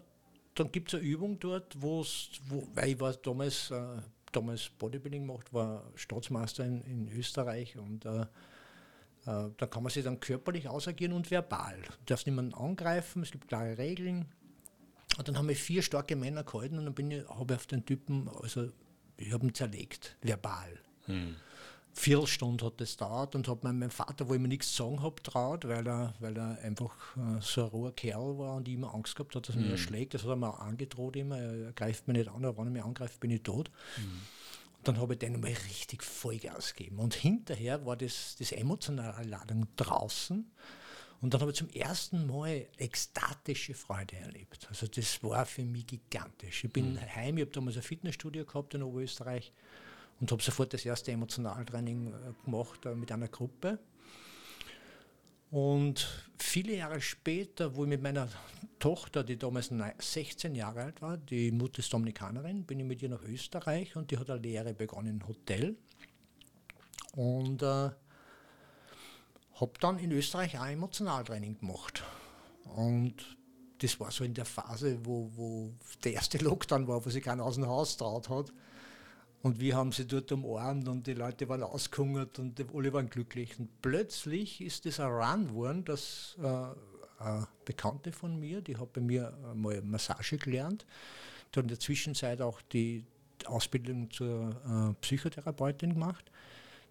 dann 0.55 0.73
gibt 0.73 0.93
es 0.93 0.99
eine 0.99 1.09
Übung 1.09 1.39
dort, 1.39 1.81
wo's, 1.81 2.31
wo, 2.49 2.67
weil 2.75 2.91
ich 2.91 3.01
war 3.01 3.13
damals, 3.13 3.71
äh, 3.71 3.99
damals 4.33 4.71
Bodybuilding 4.79 5.27
gemacht, 5.27 5.53
war 5.53 5.85
Staatsmeister 5.95 6.65
in, 6.65 6.81
in 6.83 7.09
Österreich 7.13 7.77
und 7.77 8.07
äh, 8.07 8.23
äh, 9.27 9.51
da 9.57 9.67
kann 9.67 9.83
man 9.83 9.91
sich 9.91 10.05
dann 10.05 10.21
körperlich 10.21 10.69
ausagieren 10.69 11.13
und 11.13 11.31
verbal. 11.31 11.77
Du 11.83 12.05
darfst 12.07 12.27
niemanden 12.27 12.55
angreifen, 12.55 13.23
es 13.23 13.31
gibt 13.31 13.49
klare 13.49 13.77
Regeln. 13.77 14.27
Und 15.19 15.29
dann 15.29 15.37
haben 15.37 15.49
wir 15.49 15.57
vier 15.57 15.83
starke 15.83 16.17
Männer 16.17 16.45
gehalten 16.45 16.79
und 16.79 16.85
dann 16.87 17.11
ich, 17.11 17.27
habe 17.29 17.55
ich 17.55 17.59
auf 17.59 17.67
den 17.67 17.85
Typen, 17.85 18.29
also 18.43 18.71
ich 19.17 19.33
habe 19.33 19.47
ihn 19.47 19.55
zerlegt, 19.55 20.17
verbal. 20.23 20.79
Hm. 21.07 21.37
Viertelstunde 21.99 22.67
hat 22.67 22.81
das 22.81 22.97
dauert 22.97 23.35
und 23.35 23.49
hat 23.49 23.65
meinem 23.65 23.91
Vater, 23.91 24.29
wo 24.29 24.35
ich 24.35 24.41
mir 24.41 24.49
nichts 24.49 24.77
sagen 24.77 25.03
habe, 25.03 25.23
traut, 25.23 25.67
weil 25.67 25.87
er, 25.87 26.15
weil 26.21 26.37
er 26.37 26.59
einfach 26.61 26.95
äh, 27.17 27.41
so 27.41 27.63
ein 27.63 27.69
roher 27.69 27.93
Kerl 27.93 28.39
war 28.39 28.57
und 28.57 28.69
ich 28.69 28.75
immer 28.75 28.95
Angst 28.95 29.17
gehabt 29.17 29.35
hat, 29.35 29.49
dass 29.49 29.57
er 29.57 29.61
mhm. 29.61 29.69
mich 29.69 29.73
erschlägt. 29.73 30.15
Das 30.15 30.23
hat 30.23 30.31
er 30.31 30.37
mir 30.37 30.49
auch 30.49 30.61
angedroht 30.61 31.17
immer. 31.17 31.39
Er 31.39 31.73
greift 31.73 32.07
mich 32.07 32.19
nicht 32.19 32.31
an, 32.31 32.45
aber 32.45 32.59
wenn 32.59 32.67
er 32.67 32.73
mich 32.73 32.85
angreift, 32.85 33.19
bin 33.21 33.31
ich 33.31 33.43
tot. 33.43 33.71
Mhm 33.97 34.21
dann 34.87 35.01
habe 35.01 35.15
ich 35.15 35.19
den 35.19 35.41
mal 35.41 35.51
richtig 35.51 36.03
Vollgas 36.03 36.75
gegeben. 36.75 37.01
Und 37.01 37.15
hinterher 37.15 37.85
war 37.85 37.97
das, 37.97 38.37
das 38.39 38.53
emotionale 38.53 39.27
Ladung 39.27 39.67
draußen. 39.75 40.49
Und 41.21 41.35
dann 41.35 41.41
habe 41.41 41.51
ich 41.51 41.57
zum 41.57 41.71
ersten 41.71 42.27
Mal 42.27 42.67
ekstatische 42.77 43.75
Freude 43.75 44.17
erlebt. 44.17 44.67
Also 44.69 44.87
das 44.87 45.23
war 45.23 45.47
für 45.47 45.65
mich 45.65 45.87
gigantisch. 45.87 46.65
Ich 46.65 46.73
bin 46.73 46.95
mhm. 46.95 47.01
heim, 47.17 47.39
ich 47.39 47.43
habe 47.43 47.53
damals 47.53 47.77
ein 47.77 47.83
Fitnessstudio 47.83 48.45
gehabt 48.45 48.75
in 48.75 48.83
Oberösterreich 48.83 49.53
und 50.21 50.31
habe 50.33 50.43
sofort 50.43 50.73
das 50.73 50.85
erste 50.85 51.13
Emotionaltraining 51.13 52.09
äh, 52.09 52.45
gemacht 52.45 52.87
äh, 52.87 52.95
mit 52.95 53.13
einer 53.13 53.29
Gruppe. 53.29 53.79
Und 55.51 56.29
viele 56.39 56.77
Jahre 56.77 57.01
später, 57.01 57.77
wo 57.77 57.85
ich 57.85 57.89
mit 57.89 58.03
meiner 58.03 58.29
Tochter, 58.79 59.23
die 59.23 59.39
damals 59.39 59.71
16 59.99 60.55
Jahre 60.55 60.83
alt 60.83 61.03
war, 61.03 61.17
die 61.17 61.53
Mutter 61.53 61.79
ist 61.79 61.93
Dominikanerin, 61.93 62.65
bin 62.65 62.81
ich 62.81 62.87
mit 62.87 63.03
ihr 63.03 63.09
nach 63.09 63.23
Österreich 63.23 63.97
und 63.97 64.11
die 64.11 64.19
hat 64.19 64.29
eine 64.29 64.41
Lehre 64.41 64.75
begonnen 64.75 65.21
im 65.21 65.29
Hotel. 65.29 65.77
Und 67.15 67.63
äh, 67.63 67.91
habe 69.61 69.73
dann 69.81 69.99
in 69.99 70.13
Österreich 70.13 70.59
auch 70.59 70.67
Emotionaltraining 70.67 71.59
gemacht. 71.59 72.03
Und 72.65 73.37
das 73.79 73.99
war 74.01 74.11
so 74.11 74.25
in 74.25 74.35
der 74.35 74.45
Phase, 74.45 74.99
wo, 75.05 75.31
wo 75.35 75.73
der 76.05 76.15
erste 76.15 76.39
Lockdown 76.39 76.89
war, 76.89 77.05
wo 77.05 77.11
sich 77.11 77.23
keiner 77.23 77.45
aus 77.45 77.55
dem 77.55 77.67
Haus 77.67 77.97
traut 77.97 78.29
hat. 78.29 78.53
Und 79.47 79.61
wir 79.61 79.77
haben 79.77 79.93
sie 79.93 80.09
dort 80.09 80.33
umarmt 80.33 80.89
und 80.89 81.07
die 81.07 81.15
Leute 81.15 81.49
waren 81.49 81.63
ausgehungert 81.63 82.41
und 82.41 82.61
alle 82.75 82.93
waren 82.93 83.09
glücklich. 83.09 83.57
Und 83.61 83.81
plötzlich 83.81 84.61
ist 84.61 84.87
das 84.87 84.99
ein 84.99 85.07
Run 85.07 85.47
geworden, 85.47 85.85
dass 85.85 86.37
äh, 86.43 87.23
eine 87.23 87.47
Bekannte 87.65 88.11
von 88.11 88.41
mir, 88.41 88.61
die 88.61 88.77
hat 88.77 88.93
bei 88.93 89.01
mir 89.01 89.33
mal 89.55 89.81
Massage 89.83 90.37
gelernt, 90.39 90.85
die 91.55 91.61
hat 91.61 91.65
in 91.65 91.69
der 91.69 91.79
Zwischenzeit 91.79 92.43
auch 92.43 92.61
die 92.61 93.05
Ausbildung 93.45 94.11
zur 94.11 94.51
äh, 94.51 94.95
Psychotherapeutin 95.01 95.93
gemacht. 95.93 96.25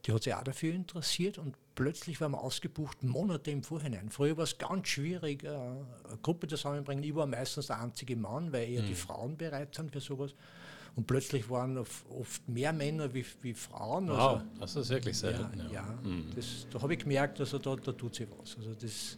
Die 0.05 0.13
hat 0.13 0.23
sich 0.23 0.33
auch 0.33 0.43
dafür 0.43 0.73
interessiert 0.73 1.37
und 1.37 1.57
plötzlich 1.75 2.21
waren 2.21 2.31
wir 2.31 2.41
ausgebucht 2.41 3.03
Monate 3.03 3.51
im 3.51 3.63
Vorhinein. 3.63 4.09
Früher 4.11 4.37
war 4.37 4.45
es 4.45 4.57
ganz 4.57 4.87
schwierig, 4.87 5.43
äh, 5.43 5.49
eine 5.49 5.85
Gruppe 6.21 6.47
zusammenbringen. 6.47 7.03
Ich 7.03 7.15
war 7.15 7.27
meistens 7.27 7.67
der 7.67 7.81
einzige 7.81 8.15
Mann, 8.15 8.53
weil 8.53 8.69
eher 8.69 8.83
mhm. 8.83 8.87
die 8.87 8.95
Frauen 8.95 9.35
bereit 9.35 9.75
sind 9.75 9.91
für 9.91 9.99
sowas. 9.99 10.33
Und 10.95 11.07
plötzlich 11.07 11.49
waren 11.49 11.77
oft 11.77 12.47
mehr 12.47 12.71
Männer 12.71 13.13
wie, 13.13 13.25
wie 13.41 13.53
Frauen. 13.53 14.07
Wow, 14.07 14.17
also, 14.17 14.45
das 14.59 14.75
ist 14.77 14.89
wirklich 14.89 15.17
selten. 15.17 15.57
Ja, 15.57 15.65
ja. 15.65 15.71
ja 15.71 15.99
mhm. 16.03 16.31
das, 16.33 16.67
da 16.71 16.81
habe 16.81 16.93
ich 16.93 16.99
gemerkt, 16.99 17.39
also 17.39 17.59
da, 17.59 17.75
da 17.75 17.91
tut 17.91 18.15
sich 18.15 18.27
was. 18.39 18.57
Also 18.57 18.73
das, 18.73 19.17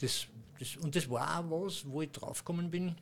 das, 0.00 0.26
das, 0.58 0.76
und 0.76 0.94
das 0.94 1.08
war 1.08 1.40
auch 1.40 1.66
was, 1.66 1.88
wo 1.88 2.02
ich 2.02 2.10
draufgekommen 2.10 2.70
bin, 2.70 2.94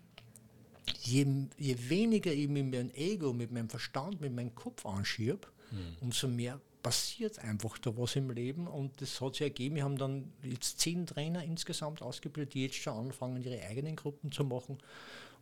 je, 1.00 1.26
je 1.58 1.76
weniger 1.88 2.32
ich 2.32 2.48
mit 2.48 2.70
meinem 2.70 2.90
Ego, 2.90 3.32
mit 3.32 3.50
meinem 3.50 3.68
Verstand, 3.68 4.20
mit 4.20 4.32
meinem 4.32 4.54
Kopf 4.54 4.86
anschiebe, 4.86 5.40
mhm. 5.72 5.96
umso 6.00 6.28
mehr 6.28 6.60
passiert 6.82 7.38
einfach 7.38 7.78
da 7.78 7.96
was 7.96 8.16
im 8.16 8.30
Leben 8.30 8.66
und 8.66 9.00
das 9.00 9.20
hat 9.20 9.34
sich 9.34 9.42
ergeben. 9.42 9.76
Wir 9.76 9.84
haben 9.84 9.98
dann 9.98 10.32
jetzt 10.42 10.80
zehn 10.80 11.06
Trainer 11.06 11.44
insgesamt 11.44 12.02
ausgebildet, 12.02 12.54
die 12.54 12.64
jetzt 12.64 12.76
schon 12.76 13.06
anfangen, 13.06 13.42
ihre 13.42 13.62
eigenen 13.62 13.96
Gruppen 13.96 14.32
zu 14.32 14.44
machen. 14.44 14.78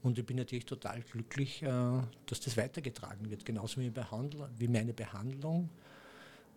Und 0.02 0.18
ich 0.18 0.24
bin 0.24 0.36
natürlich 0.36 0.64
total 0.64 1.02
glücklich, 1.02 1.62
äh, 1.62 1.68
dass 2.26 2.40
das 2.40 2.56
weitergetragen 2.56 3.30
wird. 3.30 3.44
Genauso 3.44 3.80
wie, 3.80 3.92
wie 4.58 4.68
meine 4.68 4.94
Behandlung, 4.94 5.68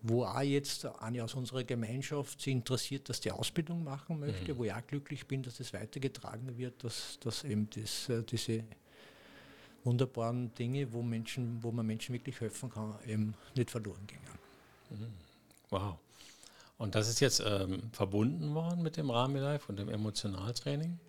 wo 0.02 0.24
auch 0.26 0.42
jetzt 0.42 0.86
eine 0.86 1.24
aus 1.24 1.34
unserer 1.34 1.64
Gemeinschaft 1.64 2.42
sich 2.42 2.54
interessiert, 2.54 3.10
dass 3.10 3.20
die 3.20 3.32
Ausbildung 3.32 3.84
machen 3.84 4.20
möchte, 4.20 4.54
mhm. 4.54 4.58
wo 4.58 4.64
ich 4.66 4.74
auch 4.74 4.86
glücklich 4.86 5.26
bin, 5.28 5.44
dass 5.44 5.58
das 5.58 5.74
weitergetragen 5.74 6.58
wird, 6.58 6.84
dass, 6.84 7.18
dass 7.22 7.44
eben 7.44 7.70
das, 7.70 8.10
äh, 8.10 8.24
diese 8.24 8.64
wunderbaren 9.84 10.54
Dinge, 10.56 10.92
wo, 10.94 11.02
Menschen, 11.02 11.62
wo 11.62 11.72
man 11.72 11.86
Menschen 11.86 12.14
wirklich 12.14 12.40
helfen 12.40 12.70
kann, 12.70 12.96
eben 13.06 13.34
nicht 13.56 13.72
verloren 13.72 14.06
gingen. 14.08 14.22
Mhm. 14.90 15.14
Wow. 15.70 15.98
Und 16.78 16.96
das 16.96 17.10
ist 17.10 17.20
jetzt 17.20 17.42
ähm, 17.46 17.92
verbunden 17.92 18.54
worden 18.54 18.82
mit 18.82 18.98
dem 18.98 19.10
Rami 19.10 19.40
Life 19.40 19.70
und 19.70 19.80
dem 19.80 19.90
Emotionaltraining? 19.90 21.00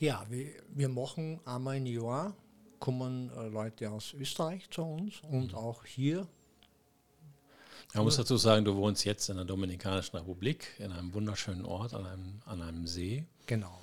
Ja, 0.00 0.24
wir, 0.28 0.46
wir 0.68 0.88
machen 0.88 1.40
einmal 1.44 1.76
im 1.76 1.86
Jahr, 1.86 2.36
kommen 2.78 3.30
äh, 3.36 3.48
Leute 3.48 3.90
aus 3.90 4.14
Österreich 4.14 4.68
zu 4.70 4.82
uns 4.82 5.20
und 5.22 5.52
mhm. 5.52 5.58
auch 5.58 5.84
hier. 5.84 6.26
Man 7.94 8.04
muss 8.04 8.16
dazu 8.16 8.36
sagen, 8.36 8.64
du 8.64 8.76
wohnst 8.76 9.04
jetzt 9.04 9.28
in 9.28 9.36
der 9.36 9.46
Dominikanischen 9.46 10.16
Republik, 10.16 10.78
in 10.78 10.92
einem 10.92 11.14
wunderschönen 11.14 11.64
Ort 11.64 11.94
an 11.94 12.06
einem, 12.06 12.40
an 12.44 12.60
einem 12.60 12.86
See. 12.86 13.24
Genau. 13.46 13.80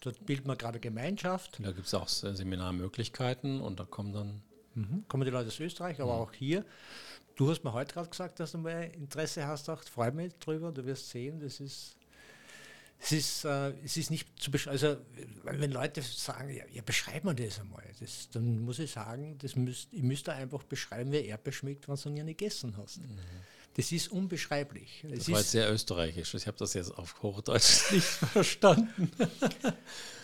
Dort 0.00 0.24
bildet 0.26 0.46
man 0.46 0.58
gerade 0.58 0.78
Gemeinschaft. 0.78 1.58
Da 1.60 1.72
gibt 1.72 1.86
es 1.86 1.94
auch 1.94 2.06
Seminarmöglichkeiten 2.06 3.60
und 3.60 3.80
da 3.80 3.84
kommen 3.84 4.12
dann. 4.12 4.42
Mhm. 4.74 5.04
Kommen 5.08 5.24
die 5.24 5.30
Leute 5.30 5.48
aus 5.48 5.58
Österreich, 5.58 6.00
aber 6.00 6.14
mhm. 6.14 6.20
auch 6.20 6.32
hier. 6.32 6.64
Du 7.34 7.50
hast 7.50 7.64
mir 7.64 7.72
heute 7.72 7.94
gerade 7.94 8.10
gesagt, 8.10 8.40
dass 8.40 8.52
du 8.52 8.58
mal 8.58 8.84
Interesse 8.94 9.46
hast. 9.46 9.68
Auch 9.70 9.82
freue 9.82 10.12
mich 10.12 10.34
drüber. 10.38 10.70
Du 10.70 10.84
wirst 10.84 11.10
sehen, 11.10 11.40
das 11.40 11.60
ist 11.60 11.95
es 12.98 13.12
ist, 13.12 13.44
äh, 13.44 13.72
es 13.84 13.96
ist 13.96 14.10
nicht 14.10 14.28
zu 14.40 14.50
beschreiben. 14.50 14.72
Also, 14.72 14.96
wenn 15.44 15.70
Leute 15.70 16.02
sagen, 16.02 16.50
ja, 16.50 16.64
ja 16.72 16.82
beschreib 16.82 17.24
mir 17.24 17.34
das 17.34 17.60
einmal, 17.60 17.84
das, 18.00 18.28
dann 18.30 18.60
muss 18.60 18.78
ich 18.78 18.90
sagen, 18.90 19.38
das 19.38 19.54
müsst, 19.54 19.92
ich 19.92 20.02
müsste 20.02 20.32
einfach 20.32 20.62
beschreiben, 20.62 21.12
wie 21.12 21.24
Erdbeer 21.26 21.52
schmeckt, 21.52 21.88
wenn 21.88 21.96
du 21.96 22.08
noch 22.08 22.24
nicht 22.24 22.38
gegessen 22.38 22.76
hast. 22.76 22.98
Mhm. 22.98 23.18
Das 23.74 23.92
ist 23.92 24.10
unbeschreiblich. 24.10 25.04
Das 25.06 25.18
es 25.18 25.30
war 25.30 25.38
jetzt 25.38 25.50
sehr 25.50 25.70
österreichisch. 25.70 26.32
Ich 26.34 26.46
habe 26.46 26.56
das 26.56 26.72
jetzt 26.72 26.96
auf 26.96 27.22
Hochdeutsch 27.22 27.90
nicht 27.92 28.06
verstanden. 28.06 29.10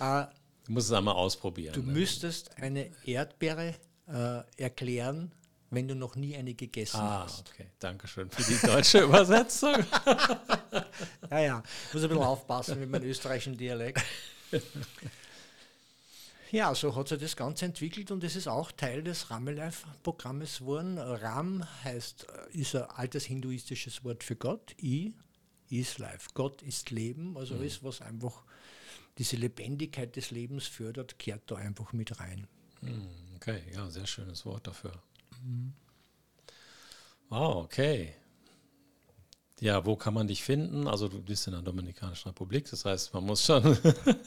äh, 0.01 0.25
du 0.65 0.73
musst 0.73 0.87
es 0.87 0.93
einmal 0.93 1.15
ausprobieren. 1.15 1.75
Du 1.75 1.83
ne? 1.83 1.93
müsstest 1.93 2.57
eine 2.57 2.91
Erdbeere 3.05 3.75
äh, 4.09 4.41
erklären, 4.57 5.33
wenn 5.73 5.89
du 5.89 5.95
noch 5.95 6.17
nie 6.17 6.37
eine 6.37 6.55
gegessen 6.55 7.01
ah, 7.01 7.25
hast. 7.25 7.51
Okay, 7.51 7.67
Dankeschön 7.79 8.31
für 8.31 8.43
die 8.43 8.67
deutsche 8.67 9.01
Übersetzung. 9.01 9.75
ja, 11.31 11.41
ja, 11.41 11.63
muss 11.93 12.03
ein 12.03 12.09
bisschen 12.09 12.23
aufpassen 12.23 12.79
mit 12.79 12.91
meinem 12.91 13.09
österreichischen 13.09 13.57
Dialekt. 13.57 14.03
Ja, 16.51 16.75
so 16.75 16.95
hat 16.95 17.09
sich 17.09 17.19
das 17.19 17.35
Ganze 17.35 17.65
entwickelt 17.65 18.11
und 18.11 18.23
es 18.23 18.37
ist 18.37 18.47
auch 18.47 18.71
Teil 18.73 19.03
des 19.03 19.31
Ramelife-Programmes 19.31 20.59
geworden. 20.59 20.99
Ram 20.99 21.65
heißt, 21.83 22.27
äh, 22.53 22.59
ist 22.59 22.77
ein 22.77 22.83
altes 22.83 23.25
hinduistisches 23.25 24.05
Wort 24.05 24.23
für 24.23 24.37
Gott. 24.37 24.77
I 24.79 25.15
ist 25.71 25.99
Life. 25.99 26.29
Gott 26.35 26.61
ist 26.61 26.91
Leben. 26.91 27.39
Also 27.39 27.55
mhm. 27.55 27.61
alles, 27.61 27.83
was 27.83 28.03
einfach 28.03 28.45
diese 29.17 29.37
Lebendigkeit 29.37 30.15
des 30.15 30.31
Lebens 30.31 30.67
fördert, 30.67 31.19
kehrt 31.19 31.51
da 31.51 31.57
einfach 31.57 31.95
mit 31.95 32.21
rein. 32.21 32.47
Mhm, 32.83 33.09
okay, 33.37 33.63
ja, 33.73 33.89
sehr 33.89 34.07
schönes 34.07 34.45
Wort 34.45 34.67
dafür. 34.67 34.93
Wow, 37.29 37.65
okay. 37.65 38.15
Ja, 39.63 39.87
wo 39.87 39.95
kann 39.95 40.13
man 40.13 40.27
dich 40.27 40.43
finden? 40.43 40.89
Also 40.89 41.09
du 41.09 41.23
bist 41.23 41.47
in 41.47 41.53
der 41.53 41.63
Dominikanischen 41.63 42.29
Republik, 42.29 42.69
das 42.69 42.85
heißt, 42.85 43.15
man 43.15 43.25
muss 43.25 43.47
schon 43.47 43.79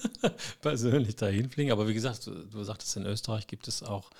persönlich 0.61 1.17
dahin 1.17 1.49
fliegen. 1.49 1.73
Aber 1.73 1.87
wie 1.87 1.93
gesagt, 1.93 2.25
du, 2.25 2.31
du 2.31 2.63
sagtest, 2.63 2.95
in 2.95 3.05
Österreich 3.05 3.45
gibt 3.45 3.67
es 3.67 3.83
auch 3.83 4.11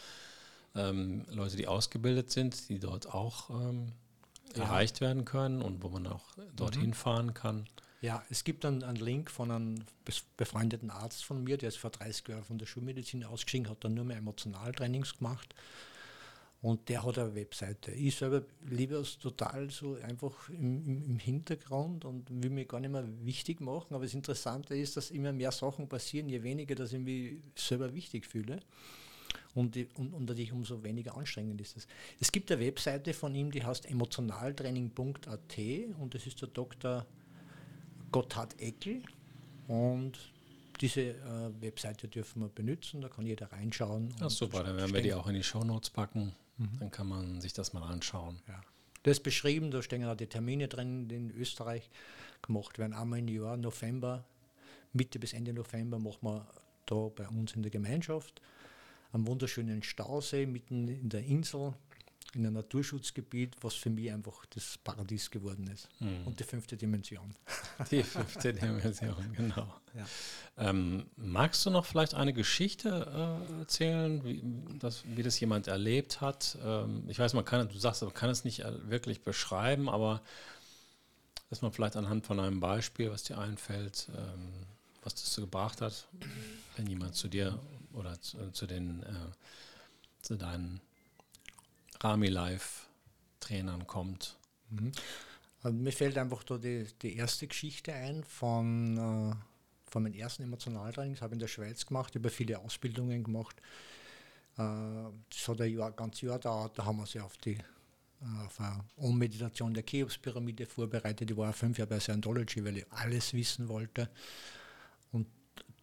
ähm, 0.75 1.25
Leute, 1.31 1.55
die 1.55 1.67
ausgebildet 1.67 2.31
sind, 2.31 2.67
die 2.67 2.79
dort 2.79 3.13
auch 3.13 3.49
ähm, 3.49 3.93
ja. 4.55 4.65
erreicht 4.65 4.99
werden 4.99 5.23
können 5.23 5.61
und 5.61 5.81
wo 5.83 5.89
man 5.89 6.05
auch 6.05 6.25
dorthin 6.55 6.87
mhm. 6.87 6.93
fahren 6.93 7.33
kann. 7.33 7.65
Ja, 8.01 8.21
es 8.29 8.43
gibt 8.43 8.65
einen, 8.65 8.83
einen, 8.83 8.97
Link 8.97 9.31
von 9.31 9.51
einem 9.51 9.85
befreundeten 10.35 10.91
Arzt 10.91 11.23
von 11.23 11.43
mir, 11.43 11.57
der 11.57 11.69
ist 11.69 11.77
vor 11.77 11.91
30 11.91 12.27
Jahren 12.27 12.43
von 12.43 12.57
der 12.57 12.65
Schulmedizin 12.65 13.23
ausgestiegen, 13.23 13.69
hat 13.69 13.83
dann 13.85 13.93
nur 13.93 14.03
mehr 14.05 14.17
Emotionaltrainings 14.17 15.17
gemacht 15.17 15.55
und 16.65 16.89
der 16.89 17.03
hat 17.03 17.19
eine 17.19 17.36
Webseite. 17.36 17.91
Ich 17.91 18.15
selber 18.15 18.41
liebe 18.67 18.95
es 18.95 19.19
total 19.19 19.69
so 19.69 20.00
einfach 20.01 20.50
im, 20.50 21.03
im, 21.05 21.19
Hintergrund 21.19 22.05
und 22.05 22.27
will 22.41 22.50
mich 22.50 22.67
gar 22.67 22.79
nicht 22.79 22.89
mehr 22.89 23.05
wichtig 23.22 23.62
machen. 23.62 23.93
Aber 23.93 24.03
das 24.03 24.15
Interessante 24.15 24.75
ist, 24.75 24.98
dass 24.98 25.12
immer 25.12 25.31
mehr 25.31 25.51
Sachen 25.51 25.88
passieren, 25.88 26.27
je 26.27 26.41
weniger, 26.41 26.74
dass 26.74 26.91
ich 26.91 27.00
mich 27.00 27.36
selber 27.53 27.93
wichtig 27.93 28.25
fühle. 28.25 28.62
Und, 29.53 29.77
und, 29.95 30.12
und 30.15 30.25
natürlich 30.25 30.53
umso 30.53 30.84
weniger 30.84 31.15
anstrengend 31.15 31.62
ist 31.62 31.77
es. 31.77 31.88
Es 32.19 32.31
gibt 32.31 32.51
eine 32.51 32.60
Webseite 32.60 33.13
von 33.13 33.36
ihm, 33.36 33.51
die 33.51 33.63
heißt 33.63 33.86
emotionaltraining.at 33.86 35.57
und 36.00 36.15
das 36.15 36.25
ist 36.25 36.41
der 36.41 36.48
Dr. 36.48 37.05
Gotthard 38.12 38.60
Eckel. 38.60 39.03
Und 39.67 40.17
diese 40.81 41.01
äh, 41.01 41.62
Webseite 41.62 42.07
dürfen 42.07 42.41
wir 42.41 42.50
benutzen, 42.50 43.01
da 43.01 43.10
kann 43.10 43.27
jeder 43.27 43.51
reinschauen. 43.51 44.15
Ach 44.19 44.31
super, 44.31 44.63
dann 44.63 44.77
werden 44.77 44.95
wir 44.95 45.03
die 45.03 45.13
auch 45.13 45.27
in 45.27 45.36
die 45.36 45.43
Shownotes 45.43 45.91
packen. 45.91 46.34
Mhm. 46.57 46.79
Dann 46.79 46.91
kann 46.91 47.07
man 47.07 47.41
sich 47.41 47.53
das 47.53 47.74
mal 47.74 47.83
anschauen. 47.83 48.39
Ja. 48.47 48.62
Das 49.03 49.17
ist 49.17 49.24
beschrieben, 49.24 49.71
da 49.71 49.81
stehen 49.81 50.03
auch 50.05 50.15
die 50.15 50.27
Termine 50.27 50.67
drin, 50.67 51.07
die 51.07 51.15
in 51.15 51.31
Österreich 51.31 51.89
gemacht 52.41 52.79
werden. 52.79 52.93
Einmal 52.93 53.19
im 53.19 53.27
Jahr, 53.27 53.57
November, 53.57 54.25
Mitte 54.93 55.19
bis 55.19 55.33
Ende 55.33 55.53
November 55.53 56.00
machen 56.00 56.24
wir 56.24 56.47
da 56.85 57.09
bei 57.15 57.27
uns 57.27 57.53
in 57.53 57.62
der 57.62 57.71
Gemeinschaft 57.71 58.41
am 59.12 59.27
wunderschönen 59.27 59.81
Stausee 59.83 60.45
mitten 60.45 60.88
in 60.88 61.09
der 61.09 61.24
Insel 61.24 61.74
in 62.35 62.45
ein 62.45 62.53
Naturschutzgebiet, 62.53 63.55
was 63.61 63.73
für 63.75 63.89
mich 63.89 64.11
einfach 64.11 64.45
das 64.47 64.77
Paradies 64.77 65.31
geworden 65.31 65.67
ist. 65.67 65.87
Mhm. 65.99 66.27
Und 66.27 66.39
die 66.39 66.43
fünfte 66.43 66.75
Dimension. 66.75 67.33
Die 67.91 68.03
fünfte 68.03 68.53
Dimension, 68.53 69.33
genau. 69.35 69.73
Ja. 69.93 70.05
Ähm, 70.57 71.05
magst 71.15 71.65
du 71.65 71.69
noch 71.69 71.85
vielleicht 71.85 72.13
eine 72.13 72.33
Geschichte 72.33 73.39
äh, 73.49 73.59
erzählen, 73.61 74.23
wie 74.23 74.43
das, 74.79 75.03
wie 75.05 75.23
das 75.23 75.39
jemand 75.39 75.67
erlebt 75.67 76.21
hat? 76.21 76.57
Ähm, 76.63 77.03
ich 77.07 77.19
weiß, 77.19 77.33
man 77.33 77.45
kann, 77.45 77.67
du 77.69 77.77
sagst, 77.77 78.01
man 78.01 78.13
kann 78.13 78.29
es 78.29 78.43
nicht 78.43 78.63
wirklich 78.89 79.21
beschreiben, 79.21 79.89
aber 79.89 80.21
dass 81.49 81.61
man 81.61 81.71
vielleicht 81.71 81.95
anhand 81.95 82.25
von 82.25 82.39
einem 82.39 82.59
Beispiel, 82.59 83.11
was 83.11 83.23
dir 83.23 83.37
einfällt, 83.37 84.09
ähm, 84.15 84.65
was 85.03 85.15
das 85.15 85.33
so 85.33 85.41
gebracht 85.41 85.81
hat, 85.81 86.07
wenn 86.75 86.87
jemand 86.87 87.15
zu 87.15 87.27
dir 87.27 87.59
oder 87.93 88.19
zu, 88.19 88.51
zu 88.51 88.65
den 88.65 89.03
äh, 89.03 89.13
zu 90.25 90.35
deinen 90.35 90.81
Rami 92.05 92.27
Life 92.27 92.85
Trainern 93.39 93.88
kommt. 93.88 94.38
Mhm. 94.69 94.91
Also 95.63 95.75
mir 95.75 95.91
fällt 95.91 96.19
einfach 96.19 96.43
da 96.43 96.59
die, 96.59 96.85
die 97.01 97.15
erste 97.15 97.47
Geschichte 97.47 97.93
ein 97.93 98.24
von, 98.24 98.95
äh, 98.95 99.35
von 99.89 100.03
meinem 100.03 100.13
ersten 100.13 100.43
Emotionaltraining. 100.43 101.13
Das 101.13 101.24
habe 101.24 101.33
ich 101.33 101.38
in 101.38 101.39
der 101.39 101.47
Schweiz 101.47 101.83
gemacht, 101.83 102.13
habe 102.13 102.29
viele 102.29 102.59
Ausbildungen 102.59 103.24
gemacht. 103.24 103.55
Äh, 104.57 105.09
das 105.31 105.47
hat 105.47 105.62
ein 105.62 105.75
Jahr, 105.75 105.91
ganz 105.93 106.21
Jahr 106.21 106.38
gedauert, 106.38 106.77
da 106.77 106.85
haben 106.85 106.97
wir 106.97 107.07
sie 107.07 107.19
auf 107.19 107.38
die 107.38 107.57
auf 108.45 108.59
eine 108.59 108.83
Ummeditation 108.95 109.74
der 109.74 109.83
Cheops-Pyramide 109.83 110.65
vorbereitet. 110.65 111.29
Ich 111.29 111.38
war 111.38 111.53
fünf 111.53 111.77
Jahre 111.77 111.89
bei 111.89 112.00
Scientology, 112.00 112.63
weil 112.63 112.77
ich 112.77 112.91
alles 112.91 113.33
wissen 113.33 113.67
wollte. 113.67 114.09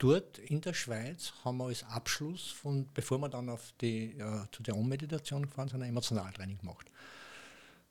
Dort 0.03 0.39
in 0.39 0.61
der 0.61 0.75
Schweiz 0.75 1.33
haben 1.45 1.59
wir 1.59 1.67
als 1.67 1.85
Abschluss, 1.85 2.51
von, 2.51 2.89
bevor 2.93 3.19
wir 3.19 3.29
dann 3.29 3.49
auf 3.49 3.73
die, 3.81 4.19
äh, 4.19 4.47
zu 4.51 4.61
der 4.65 4.77
Ummeditation 4.77 5.43
gefahren 5.43 5.69
sind, 5.69 5.81
ein 5.81 5.91
Emotionaltraining 5.91 6.59
gemacht. 6.59 6.91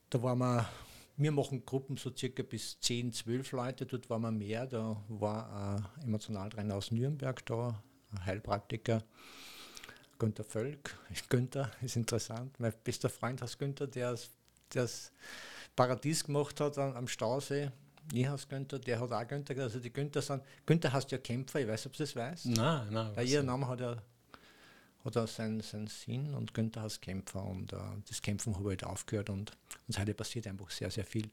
Da 0.10 0.22
waren 0.22 0.40
wir, 0.40 0.68
wir 1.16 1.32
machen 1.32 1.66
Gruppen 1.66 1.96
so 1.96 2.14
circa 2.14 2.44
bis 2.44 2.78
10, 2.82 3.14
12 3.14 3.54
Leute, 3.54 3.86
dort 3.86 4.10
waren 4.10 4.24
wir 4.24 4.32
mehr. 4.32 4.68
Da 4.68 5.02
war 5.08 5.88
ein 5.98 6.04
Emotionaltrainer 6.04 6.76
aus 6.76 6.92
Nürnberg 6.92 7.46
da, 7.46 7.82
ein 8.12 8.26
Heilpraktiker. 8.26 9.06
Günter 10.20 10.44
Völk. 10.44 10.98
Günther 11.30 11.72
ist 11.82 11.96
interessant. 11.96 12.60
Mein 12.60 12.74
bester 12.84 13.10
Freund 13.10 13.42
heißt 13.42 13.58
Günther, 13.58 13.88
der 13.88 14.20
das 14.72 15.14
Paradies 15.78 16.26
gemacht 16.26 16.60
hat 16.60 16.78
am 16.78 17.08
Stausee. 17.08 17.72
Ich 18.14 18.28
heiße 18.28 18.48
Günther, 18.48 18.80
der 18.80 19.00
hat 19.00 19.12
auch 19.12 19.28
Günther. 19.28 19.58
Also 19.62 19.80
die 19.80 19.92
Günther 19.92 20.22
sind. 20.22 20.44
Günther 20.66 20.92
heißt 20.92 21.12
ja 21.12 21.18
Kämpfer, 21.18 21.62
ich 21.62 21.68
weiß, 21.68 21.88
ob 21.88 21.94
du 21.94 22.00
das 22.00 22.16
weißt. 22.16 22.48
Nein, 22.48 22.88
nein. 22.92 23.14
Ja, 23.16 23.22
ihr 23.22 23.44
Name 23.44 23.68
hat 23.68 23.80
ja 23.80 24.02
hat 25.04 25.16
er 25.16 25.28
seinen, 25.28 25.62
seinen 25.62 25.88
Sinn 25.88 26.34
und 26.36 26.54
Günther 26.54 26.84
heißt 26.84 27.02
Kämpfer 27.02 27.44
und 27.44 27.74
uh, 27.74 27.80
das 28.08 28.22
Kämpfen 28.22 28.54
habe 28.54 28.74
ich 28.74 28.82
halt 28.82 28.84
aufgehört 28.84 29.30
und, 29.30 29.52
und 29.88 30.00
heute 30.00 30.14
passiert 30.14 30.46
einfach 30.48 30.70
sehr, 30.70 30.92
sehr 30.92 31.06
viel. 31.06 31.30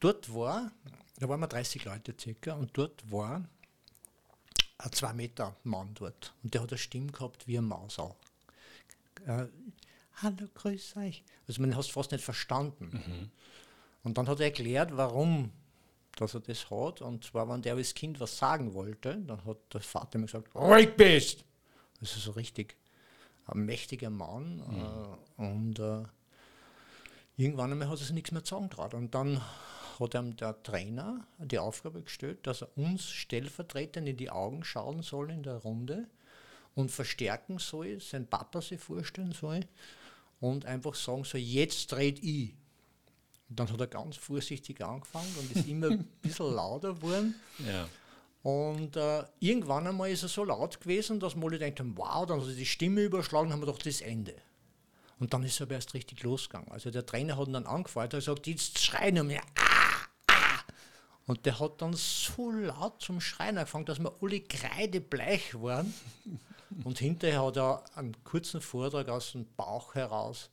Dort 0.00 0.32
war, 0.34 0.72
da 1.18 1.28
waren 1.28 1.40
wir 1.40 1.46
30 1.46 1.84
Leute 1.84 2.14
circa 2.18 2.54
und 2.54 2.76
dort 2.76 3.10
war 3.10 3.48
ein 4.78 4.92
2 4.92 5.12
Meter 5.12 5.56
Mann 5.62 5.94
dort 5.94 6.34
und 6.42 6.54
der 6.54 6.62
hat 6.62 6.70
eine 6.70 6.78
Stimme 6.78 7.12
gehabt 7.12 7.46
wie 7.46 7.58
ein 7.58 7.64
Mausau. 7.64 8.16
Äh, 9.26 9.46
Hallo, 10.20 10.48
grüß 10.52 10.96
euch. 10.96 11.22
Also 11.46 11.60
man 11.62 11.76
hat 11.76 11.84
es 11.84 11.90
fast 11.90 12.10
nicht 12.10 12.24
verstanden. 12.24 12.90
Mhm. 12.92 13.30
Und 14.02 14.18
dann 14.18 14.26
hat 14.26 14.40
er 14.40 14.46
erklärt, 14.46 14.96
warum 14.96 15.52
dass 16.20 16.34
er 16.34 16.40
das 16.40 16.70
hat. 16.70 17.00
Und 17.02 17.24
zwar, 17.24 17.48
wenn 17.48 17.62
der 17.62 17.74
als 17.74 17.94
Kind 17.94 18.20
was 18.20 18.38
sagen 18.38 18.74
wollte, 18.74 19.16
dann 19.16 19.44
hat 19.44 19.58
der 19.72 19.80
Vater 19.80 20.16
immer 20.16 20.26
gesagt, 20.26 20.54
ruhig 20.54 20.94
bist. 20.96 21.44
Das 22.00 22.16
ist 22.16 22.24
so 22.24 22.32
richtig 22.32 22.76
ein 23.46 23.64
mächtiger 23.64 24.10
Mann. 24.10 24.56
Mhm. 24.56 25.42
Äh, 25.42 25.48
und 25.48 25.78
äh, 25.78 26.04
irgendwann 27.36 27.72
einmal 27.72 27.88
hat 27.88 27.98
er 27.98 28.04
sich 28.04 28.12
nichts 28.12 28.32
mehr 28.32 28.44
sagen 28.44 28.70
traut. 28.70 28.94
Und 28.94 29.14
dann 29.14 29.40
hat 29.98 30.14
ihm 30.14 30.36
der 30.36 30.62
Trainer 30.62 31.26
die 31.38 31.58
Aufgabe 31.58 32.02
gestellt, 32.02 32.46
dass 32.46 32.62
er 32.62 32.76
uns 32.76 33.08
stellvertretend 33.08 34.08
in 34.08 34.16
die 34.16 34.30
Augen 34.30 34.64
schauen 34.64 35.02
soll 35.02 35.30
in 35.30 35.42
der 35.42 35.56
Runde 35.56 36.06
und 36.74 36.90
verstärken 36.90 37.58
soll, 37.58 38.00
sein 38.00 38.28
Papa 38.28 38.60
sich 38.60 38.80
vorstellen 38.80 39.32
soll 39.32 39.60
und 40.40 40.66
einfach 40.66 40.94
sagen 40.94 41.24
soll, 41.24 41.40
jetzt 41.40 41.90
dreht 41.90 42.22
ich. 42.22 42.54
Und 43.48 43.58
dann 43.58 43.70
hat 43.70 43.80
er 43.80 43.86
ganz 43.86 44.16
vorsichtig 44.16 44.84
angefangen 44.84 45.34
und 45.38 45.56
ist 45.56 45.66
immer 45.66 45.88
ein 45.88 46.04
bisschen 46.22 46.54
lauter 46.54 46.94
geworden. 46.94 47.34
Ja. 47.66 47.88
Und 48.42 48.96
äh, 48.96 49.24
irgendwann 49.40 49.86
einmal 49.86 50.10
ist 50.10 50.22
er 50.22 50.28
so 50.28 50.44
laut 50.44 50.80
gewesen, 50.80 51.18
dass 51.18 51.34
wir 51.34 51.44
alle 51.44 51.58
denkt 51.58 51.80
haben, 51.80 51.96
wow, 51.96 52.26
dann 52.26 52.40
hat 52.40 52.48
er 52.48 52.54
die 52.54 52.66
Stimme 52.66 53.02
überschlagen, 53.02 53.52
haben 53.52 53.60
wir 53.60 53.66
doch 53.66 53.78
das 53.78 54.00
Ende. 54.00 54.34
Und 55.18 55.34
dann 55.34 55.42
ist 55.42 55.60
er 55.60 55.66
aber 55.66 55.74
erst 55.74 55.94
richtig 55.94 56.22
losgegangen. 56.22 56.70
Also 56.70 56.90
der 56.90 57.04
Trainer 57.04 57.36
hat 57.36 57.48
ihn 57.48 57.54
dann 57.54 57.66
angefeuert, 57.66 58.12
er 58.12 58.18
hat 58.18 58.24
gesagt, 58.24 58.46
jetzt 58.46 58.78
schreien 58.78 59.28
wir, 59.28 59.40
ah, 59.40 60.06
ah. 60.28 60.60
Und 61.26 61.44
der 61.44 61.58
hat 61.58 61.82
dann 61.82 61.94
so 61.94 62.50
laut 62.50 63.02
zum 63.02 63.20
Schreien 63.20 63.58
angefangen, 63.58 63.86
dass 63.86 63.98
wir 63.98 64.14
alle 64.22 64.40
kreidebleich 64.40 65.60
waren. 65.60 65.92
Und 66.84 66.98
hinterher 66.98 67.44
hat 67.44 67.56
er 67.56 67.84
einen 67.96 68.16
kurzen 68.24 68.60
Vortrag 68.60 69.08
aus 69.08 69.32
dem 69.32 69.46
Bauch 69.56 69.94
heraus 69.94 70.50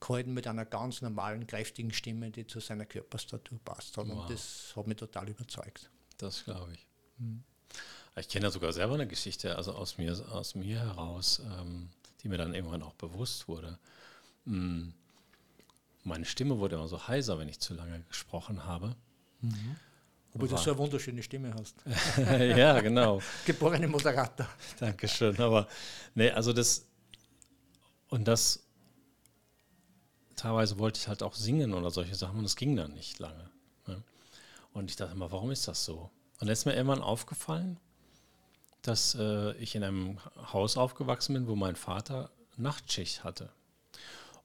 gehalten 0.00 0.32
mit 0.34 0.46
einer 0.46 0.64
ganz 0.64 1.02
normalen, 1.02 1.46
kräftigen 1.46 1.92
Stimme, 1.92 2.30
die 2.30 2.46
zu 2.46 2.60
seiner 2.60 2.86
Körperstatur 2.86 3.58
passt. 3.64 3.96
Wow. 3.96 4.08
Und 4.08 4.30
das 4.30 4.72
hat 4.76 4.86
mich 4.86 4.96
total 4.96 5.28
überzeugt. 5.28 5.90
Das 6.18 6.44
glaube 6.44 6.72
ich. 6.72 6.86
Mhm. 7.18 7.44
Ich 8.16 8.28
kenne 8.28 8.46
ja 8.46 8.50
sogar 8.50 8.72
selber 8.72 8.94
eine 8.94 9.06
Geschichte, 9.06 9.56
also 9.56 9.72
aus 9.72 9.98
mir, 9.98 10.12
aus 10.32 10.54
mir 10.54 10.80
heraus, 10.80 11.40
ähm, 11.60 11.90
die 12.22 12.28
mir 12.28 12.38
dann 12.38 12.54
irgendwann 12.54 12.82
auch 12.82 12.94
bewusst 12.94 13.46
wurde. 13.46 13.78
Mhm. 14.44 14.92
Meine 16.04 16.24
Stimme 16.24 16.58
wurde 16.58 16.76
immer 16.76 16.88
so 16.88 17.06
heiser, 17.06 17.38
wenn 17.38 17.48
ich 17.48 17.60
zu 17.60 17.74
lange 17.74 18.00
gesprochen 18.08 18.64
habe. 18.64 18.96
Mhm. 19.40 19.76
Obwohl 20.34 20.48
du 20.48 20.56
so 20.56 20.70
eine 20.70 20.78
wunderschöne 20.78 21.22
Stimme 21.22 21.54
hast. 21.54 21.76
ja, 22.18 22.80
genau. 22.80 23.20
Geborene 23.46 23.88
Moderator. 23.88 24.48
Dankeschön. 24.78 25.38
Aber 25.38 25.68
nee, 26.14 26.30
also 26.30 26.52
das 26.52 26.86
und 28.08 28.26
das 28.26 28.67
teilweise 30.38 30.78
wollte 30.78 30.98
ich 31.00 31.08
halt 31.08 31.22
auch 31.22 31.34
singen 31.34 31.74
oder 31.74 31.90
solche 31.90 32.14
Sachen 32.14 32.38
und 32.38 32.44
das 32.44 32.56
ging 32.56 32.76
dann 32.76 32.92
nicht 32.94 33.18
lange. 33.18 33.50
Ne? 33.86 34.02
Und 34.72 34.90
ich 34.90 34.96
dachte 34.96 35.12
immer, 35.12 35.30
warum 35.32 35.50
ist 35.50 35.68
das 35.68 35.84
so? 35.84 36.10
Und 36.40 36.46
dann 36.46 36.48
ist 36.50 36.64
mir 36.64 36.74
irgendwann 36.74 37.02
aufgefallen, 37.02 37.78
dass 38.82 39.14
äh, 39.14 39.52
ich 39.54 39.74
in 39.74 39.82
einem 39.82 40.18
Haus 40.52 40.76
aufgewachsen 40.76 41.34
bin, 41.34 41.48
wo 41.48 41.56
mein 41.56 41.76
Vater 41.76 42.30
Nachtschicht 42.56 43.24
hatte. 43.24 43.50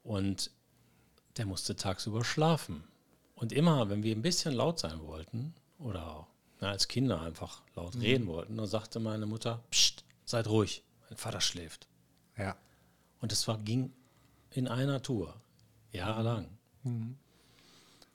Und 0.04 0.52
der 1.38 1.46
musste 1.46 1.76
tagsüber 1.76 2.24
schlafen. 2.24 2.84
Und 3.36 3.52
immer, 3.52 3.90
wenn 3.90 4.04
wir 4.04 4.16
ein 4.16 4.22
bisschen 4.22 4.54
laut 4.54 4.80
sein 4.80 5.02
wollten, 5.02 5.54
oder 5.80 6.28
na, 6.60 6.70
als 6.70 6.88
Kinder 6.88 7.22
einfach 7.22 7.62
laut 7.76 7.96
mhm. 7.96 8.02
reden 8.02 8.28
wollten, 8.28 8.58
dann 8.58 8.68
sagte 8.68 9.00
meine 9.00 9.26
Mutter, 9.26 9.64
Psst, 9.70 10.04
seid 10.26 10.48
ruhig, 10.48 10.84
mein 11.10 11.18
Vater 11.18 11.42
schläft. 11.42 11.88
Ja. 12.38 12.56
Und 13.20 13.32
es 13.32 13.48
war, 13.48 13.58
ging 13.60 13.94
in 14.52 14.68
einer 14.68 15.02
Tour, 15.02 15.42
jahrelang. 15.94 16.48
Mhm. 16.84 17.16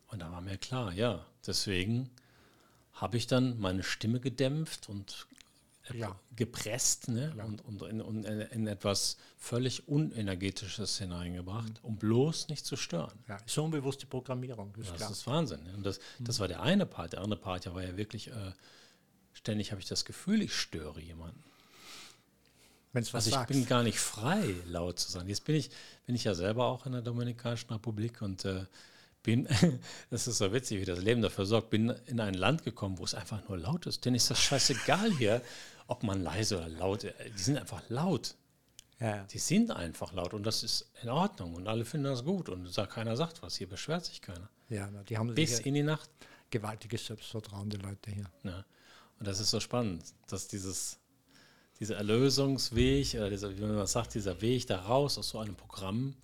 Und 0.08 0.18
da 0.20 0.30
war 0.30 0.40
mir 0.40 0.58
klar, 0.58 0.92
ja, 0.92 1.24
deswegen 1.46 2.10
habe 2.92 3.16
ich 3.16 3.26
dann 3.26 3.58
meine 3.58 3.82
Stimme 3.82 4.20
gedämpft 4.20 4.88
und 4.88 5.26
ja. 5.94 6.18
gepresst 6.36 7.08
ne? 7.08 7.32
Ja. 7.36 7.44
und, 7.44 7.64
und, 7.64 7.82
in, 7.82 8.00
und, 8.00 8.24
in, 8.24 8.66
etwas 8.66 9.16
völlig 9.38 9.88
Unenergetisches 9.88 10.98
hineingebracht, 10.98 11.82
mhm. 11.82 11.88
um 11.88 11.96
bloß 11.96 12.48
nicht 12.48 12.66
zu 12.66 12.76
stören. 12.76 13.18
Ja, 13.28 13.38
so 13.46 13.64
unbewusste 13.64 14.06
Programmierung. 14.06 14.74
Ist 14.76 14.90
das 14.90 14.96
klar. 14.96 15.10
ist 15.10 15.26
Wahnsinn. 15.26 15.62
Ne? 15.64 15.74
Und 15.74 15.86
das, 15.86 15.98
mhm. 16.18 16.24
das 16.24 16.40
war 16.40 16.48
der 16.48 16.62
eine 16.62 16.86
Part. 16.86 17.12
Der 17.12 17.20
andere 17.20 17.40
Part 17.40 17.72
war 17.72 17.82
ja 17.82 17.96
wirklich, 17.96 18.28
äh, 18.28 18.52
ständig 19.32 19.70
habe 19.70 19.80
ich 19.80 19.88
das 19.88 20.04
Gefühl, 20.04 20.42
ich 20.42 20.54
störe 20.54 21.00
jemanden. 21.00 21.42
Wenn's 22.92 23.12
was 23.12 23.26
also 23.26 23.30
ich 23.30 23.34
sagst. 23.34 23.48
bin 23.48 23.66
gar 23.66 23.82
nicht 23.82 23.98
frei, 23.98 24.54
laut 24.66 24.98
zu 24.98 25.10
sein. 25.10 25.28
Jetzt 25.28 25.44
bin 25.44 25.54
ich, 25.54 25.70
bin 26.06 26.14
ich 26.14 26.24
ja 26.24 26.34
selber 26.34 26.66
auch 26.66 26.86
in 26.86 26.92
der 26.92 27.02
Dominikanischen 27.02 27.70
Republik 27.70 28.22
und 28.22 28.44
äh, 28.44 28.64
bin, 29.22 29.46
das 30.10 30.26
ist 30.26 30.38
so 30.38 30.52
witzig, 30.52 30.80
wie 30.80 30.84
das 30.84 31.00
Leben 31.00 31.20
dafür 31.20 31.44
sorgt, 31.44 31.70
bin 31.70 31.90
in 32.06 32.20
ein 32.20 32.34
Land 32.34 32.64
gekommen, 32.64 32.98
wo 32.98 33.04
es 33.04 33.14
einfach 33.14 33.46
nur 33.48 33.58
laut 33.58 33.86
ist. 33.86 34.04
Denn 34.04 34.14
ist 34.14 34.30
das 34.30 34.40
scheißegal 34.40 35.12
hier, 35.12 35.42
ob 35.86 36.02
man 36.02 36.22
leise 36.22 36.56
oder 36.58 36.68
laut, 36.68 37.04
ist. 37.04 37.14
die 37.36 37.42
sind 37.42 37.58
einfach 37.58 37.82
laut. 37.88 38.34
Ja. 39.00 39.24
Die 39.24 39.38
sind 39.38 39.70
einfach 39.70 40.12
laut 40.12 40.34
und 40.34 40.44
das 40.44 40.62
ist 40.64 40.90
in 41.02 41.08
Ordnung 41.08 41.54
und 41.54 41.68
alle 41.68 41.84
finden 41.84 42.06
das 42.06 42.24
gut 42.24 42.48
und 42.48 42.66
sagt, 42.72 42.94
keiner 42.94 43.16
sagt 43.16 43.42
was, 43.42 43.56
hier 43.56 43.68
beschwert 43.68 44.04
sich 44.04 44.20
keiner. 44.20 44.48
Ja, 44.68 44.88
die 45.08 45.16
haben 45.16 45.34
bis 45.34 45.60
in 45.60 45.74
die 45.74 45.82
Nacht. 45.82 46.10
Gewaltiges 46.50 47.06
Selbstvertrauen, 47.06 47.68
die 47.68 47.76
Leute 47.76 48.10
hier. 48.10 48.24
Ja. 48.42 48.64
Und 49.18 49.28
das 49.28 49.38
ist 49.38 49.50
so 49.50 49.60
spannend, 49.60 50.02
dass 50.28 50.48
dieses, 50.48 50.98
dieser 51.80 51.96
Erlösungsweg, 51.96 53.14
oder 53.14 53.30
dieser, 53.30 53.56
wie 53.56 53.62
man 53.62 53.86
sagt, 53.86 54.14
dieser 54.14 54.40
Weg 54.40 54.66
da 54.66 54.80
raus 54.80 55.18
aus 55.18 55.28
so 55.28 55.38
einem 55.38 55.54
Programm, 55.54 56.14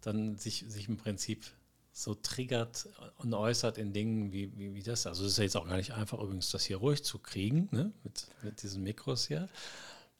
dann 0.00 0.36
sich, 0.36 0.64
sich 0.68 0.88
im 0.88 0.96
Prinzip 0.96 1.44
so 1.92 2.14
triggert 2.14 2.88
und 3.18 3.34
äußert 3.34 3.76
in 3.76 3.92
Dingen 3.92 4.32
wie, 4.32 4.56
wie, 4.56 4.74
wie 4.74 4.82
das. 4.82 5.06
Also 5.06 5.24
es 5.24 5.32
ist 5.32 5.38
ja 5.38 5.44
jetzt 5.44 5.56
auch 5.56 5.66
gar 5.66 5.76
nicht 5.76 5.92
einfach 5.92 6.20
übrigens, 6.20 6.50
das 6.50 6.64
hier 6.64 6.76
ruhig 6.76 7.02
zu 7.02 7.18
kriegen, 7.18 7.68
ne? 7.72 7.92
mit, 8.04 8.28
mit 8.42 8.62
diesen 8.62 8.84
Mikros 8.84 9.26
hier. 9.26 9.48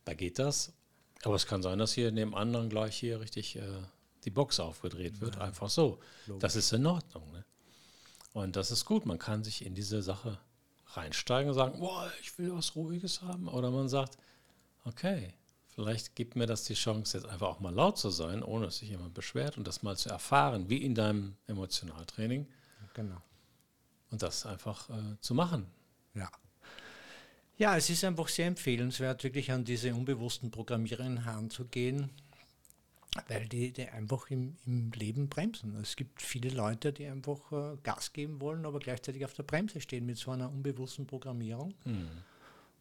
Da 0.04 0.14
geht 0.14 0.38
das. 0.38 0.72
Aber 1.22 1.34
es 1.34 1.46
kann 1.46 1.62
sein, 1.62 1.78
dass 1.78 1.92
hier 1.92 2.10
neben 2.10 2.34
anderen 2.34 2.68
gleich 2.68 2.96
hier 2.96 3.20
richtig 3.20 3.56
äh, 3.56 3.62
die 4.24 4.30
Box 4.30 4.60
aufgedreht 4.60 5.20
wird. 5.20 5.36
Ja. 5.36 5.42
Einfach 5.42 5.70
so. 5.70 6.00
Logisch. 6.26 6.40
Das 6.40 6.56
ist 6.56 6.72
in 6.72 6.86
Ordnung. 6.86 7.30
Ne? 7.32 7.44
Und 8.32 8.56
das 8.56 8.70
ist 8.70 8.84
gut. 8.84 9.06
Man 9.06 9.18
kann 9.18 9.44
sich 9.44 9.64
in 9.64 9.74
diese 9.74 10.02
Sache 10.02 10.38
reinsteigen 10.88 11.50
und 11.50 11.54
sagen, 11.54 11.78
boah, 11.78 12.10
ich 12.20 12.36
will 12.38 12.52
was 12.54 12.74
Ruhiges 12.74 13.22
haben. 13.22 13.48
Oder 13.48 13.70
man 13.70 13.88
sagt, 13.88 14.16
okay, 14.88 15.34
Vielleicht 15.78 16.16
gibt 16.16 16.34
mir 16.34 16.46
das 16.46 16.64
die 16.64 16.74
Chance, 16.74 17.18
jetzt 17.18 17.28
einfach 17.28 17.46
auch 17.46 17.60
mal 17.60 17.72
laut 17.72 17.98
zu 17.98 18.10
sein, 18.10 18.42
ohne 18.42 18.64
dass 18.64 18.78
sich 18.78 18.88
jemand 18.88 19.14
beschwert 19.14 19.56
und 19.56 19.64
das 19.64 19.84
mal 19.84 19.96
zu 19.96 20.08
erfahren, 20.08 20.68
wie 20.68 20.78
in 20.78 20.96
deinem 20.96 21.36
Emotionaltraining. 21.46 22.48
Genau. 22.94 23.22
Und 24.10 24.20
das 24.20 24.44
einfach 24.44 24.90
äh, 24.90 25.20
zu 25.20 25.34
machen. 25.34 25.68
Ja. 26.14 26.28
Ja, 27.58 27.76
es 27.76 27.88
ist 27.90 28.02
einfach 28.02 28.26
sehr 28.26 28.48
empfehlenswert, 28.48 29.22
wirklich 29.22 29.52
an 29.52 29.64
diese 29.64 29.94
unbewussten 29.94 30.50
Programmierungen 30.50 31.22
heranzugehen, 31.22 32.10
weil 33.28 33.46
die, 33.46 33.70
die 33.70 33.86
einfach 33.86 34.30
im, 34.30 34.56
im 34.66 34.90
Leben 34.90 35.28
bremsen. 35.28 35.76
Es 35.76 35.94
gibt 35.94 36.22
viele 36.22 36.50
Leute, 36.50 36.92
die 36.92 37.06
einfach 37.06 37.52
äh, 37.52 37.76
Gas 37.84 38.12
geben 38.12 38.40
wollen, 38.40 38.66
aber 38.66 38.80
gleichzeitig 38.80 39.24
auf 39.24 39.34
der 39.34 39.44
Bremse 39.44 39.80
stehen 39.80 40.06
mit 40.06 40.18
so 40.18 40.32
einer 40.32 40.50
unbewussten 40.50 41.06
Programmierung. 41.06 41.72
Mhm. 41.84 42.08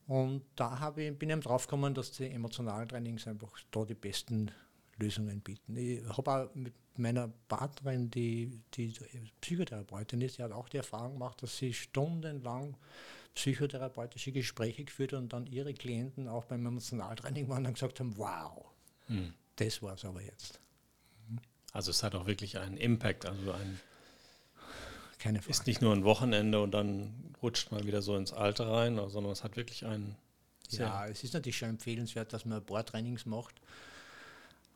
Und 0.08 0.44
da 0.56 0.94
ich, 0.96 1.18
bin 1.18 1.30
ich 1.30 1.40
drauf 1.42 1.68
gekommen, 1.68 1.94
dass 1.94 2.12
die 2.12 2.30
Emotionaltrainings 2.30 3.28
einfach 3.28 3.52
da 3.72 3.84
die 3.84 3.94
besten 3.94 4.52
Lösungen 4.98 5.42
bieten. 5.42 5.76
Ich 5.76 6.02
habe 6.08 6.32
auch 6.32 6.56
mit 6.56 6.74
meiner 6.98 7.30
Partnerin, 7.48 8.10
die, 8.10 8.62
die 8.74 8.94
Psychotherapeutin 9.42 10.22
ist, 10.22 10.38
die 10.38 10.44
hat 10.44 10.52
auch 10.52 10.70
die 10.70 10.78
Erfahrung 10.78 11.14
gemacht, 11.14 11.44
dass 11.44 11.58
sie 11.58 11.74
stundenlang 11.74 12.78
psychotherapeutische 13.36 14.32
Gespräche 14.32 14.84
geführt 14.84 15.14
und 15.14 15.32
dann 15.34 15.46
ihre 15.46 15.74
Klienten 15.74 16.28
auch 16.28 16.46
beim 16.46 16.66
Emotionaltraining 16.66 17.48
waren 17.50 17.66
und 17.68 17.74
gesagt 17.74 18.00
haben, 18.00 18.18
wow, 18.18 18.66
hm. 19.08 19.34
das 19.58 19.82
war 19.84 19.94
es 19.94 20.06
aber 20.06 20.24
jetzt. 20.24 20.60
Also 21.74 21.92
es 21.92 22.02
hat 22.02 22.16
auch 22.16 22.26
wirklich 22.26 22.58
einen 22.58 22.78
Impact, 22.78 23.28
also 23.28 23.52
ein 23.52 23.80
keine 25.20 25.42
Frage. 25.42 25.52
Ist 25.52 25.68
nicht 25.68 25.82
nur 25.82 25.94
ein 25.94 26.04
Wochenende 26.04 26.62
und 26.62 26.72
dann 26.72 27.34
rutscht 27.42 27.72
man 27.72 27.86
wieder 27.86 28.02
so 28.02 28.16
ins 28.16 28.34
Alter 28.34 28.68
rein, 28.68 28.96
sondern 29.10 29.32
es 29.32 29.44
hat 29.44 29.58
wirklich 29.58 29.86
einen. 29.86 30.16
Ja, 30.70 31.08
es 31.08 31.24
ist 31.24 31.34
natürlich 31.34 31.58
schon 31.58 31.70
empfehlenswert, 31.70 32.34
dass 32.34 32.46
man 32.46 32.60
ein 32.60 32.66
paar 32.66 32.86
Trainings 32.86 33.26
macht. 33.26 33.62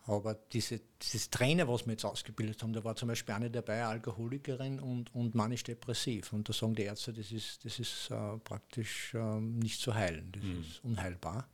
Aber 0.06 0.34
diese, 0.34 0.82
dieses 1.02 1.30
Trainer, 1.30 1.68
was 1.68 1.86
wir 1.86 1.92
jetzt 1.92 2.06
ausgebildet 2.06 2.64
haben, 2.64 2.74
da 2.74 2.84
war 2.84 2.96
zum 2.96 3.10
Beispiel 3.10 3.36
eine 3.36 3.52
dabei, 3.52 3.84
Alkoholikerin 3.84 4.80
und, 4.80 5.14
und 5.14 5.36
manisch-depressiv. 5.36 6.34
Und 6.34 6.50
da 6.50 6.54
sagen 6.54 6.74
die 6.74 6.84
Ärzte, 6.84 7.14
das 7.14 7.32
ist, 7.32 7.64
das 7.66 7.78
ist 7.78 8.10
äh, 8.10 8.38
praktisch 8.40 9.14
äh, 9.14 9.40
nicht 9.40 9.80
zu 9.80 9.94
heilen, 9.94 10.32
das 10.32 10.44
mhm. 10.44 10.62
ist 10.62 10.84
unheilbar. 10.84 11.48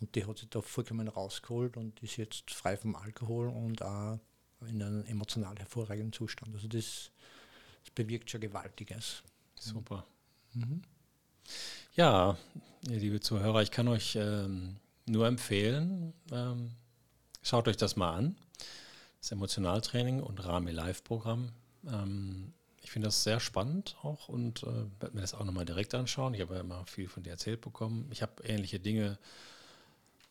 Und 0.00 0.14
die 0.14 0.26
hat 0.26 0.38
sich 0.38 0.50
da 0.50 0.60
vollkommen 0.60 1.08
rausgeholt 1.08 1.78
und 1.78 2.02
ist 2.02 2.18
jetzt 2.18 2.50
frei 2.50 2.76
vom 2.76 2.96
Alkohol 2.96 3.48
und 3.48 3.82
auch 3.82 4.18
in 4.66 4.82
einem 4.82 5.04
emotional 5.06 5.56
hervorragenden 5.56 6.12
Zustand. 6.12 6.54
Also 6.54 6.68
das 6.68 7.10
das 7.84 7.90
bewirkt 7.90 8.30
schon 8.30 8.40
Gewaltiges. 8.40 9.22
Super. 9.58 10.04
Mhm. 10.54 10.82
Ja, 11.94 12.36
liebe 12.82 13.20
Zuhörer, 13.20 13.62
ich 13.62 13.70
kann 13.70 13.88
euch 13.88 14.16
ähm, 14.16 14.76
nur 15.06 15.26
empfehlen, 15.26 16.12
ähm, 16.32 16.72
schaut 17.42 17.68
euch 17.68 17.76
das 17.76 17.96
mal 17.96 18.14
an. 18.14 18.36
Das 19.20 19.32
Emotionaltraining 19.32 20.20
und 20.20 20.44
Rami 20.44 20.70
Live-Programm. 20.70 21.50
Ähm, 21.86 22.52
ich 22.82 22.90
finde 22.90 23.08
das 23.08 23.24
sehr 23.24 23.40
spannend 23.40 23.96
auch 24.02 24.28
und 24.28 24.62
äh, 24.62 24.66
werde 25.00 25.14
mir 25.14 25.22
das 25.22 25.34
auch 25.34 25.44
nochmal 25.44 25.64
direkt 25.64 25.94
anschauen. 25.94 26.34
Ich 26.34 26.42
habe 26.42 26.54
ja 26.54 26.60
immer 26.60 26.84
viel 26.86 27.08
von 27.08 27.22
dir 27.22 27.30
erzählt 27.30 27.62
bekommen. 27.62 28.08
Ich 28.10 28.20
habe 28.22 28.42
ähnliche 28.44 28.78
Dinge 28.78 29.18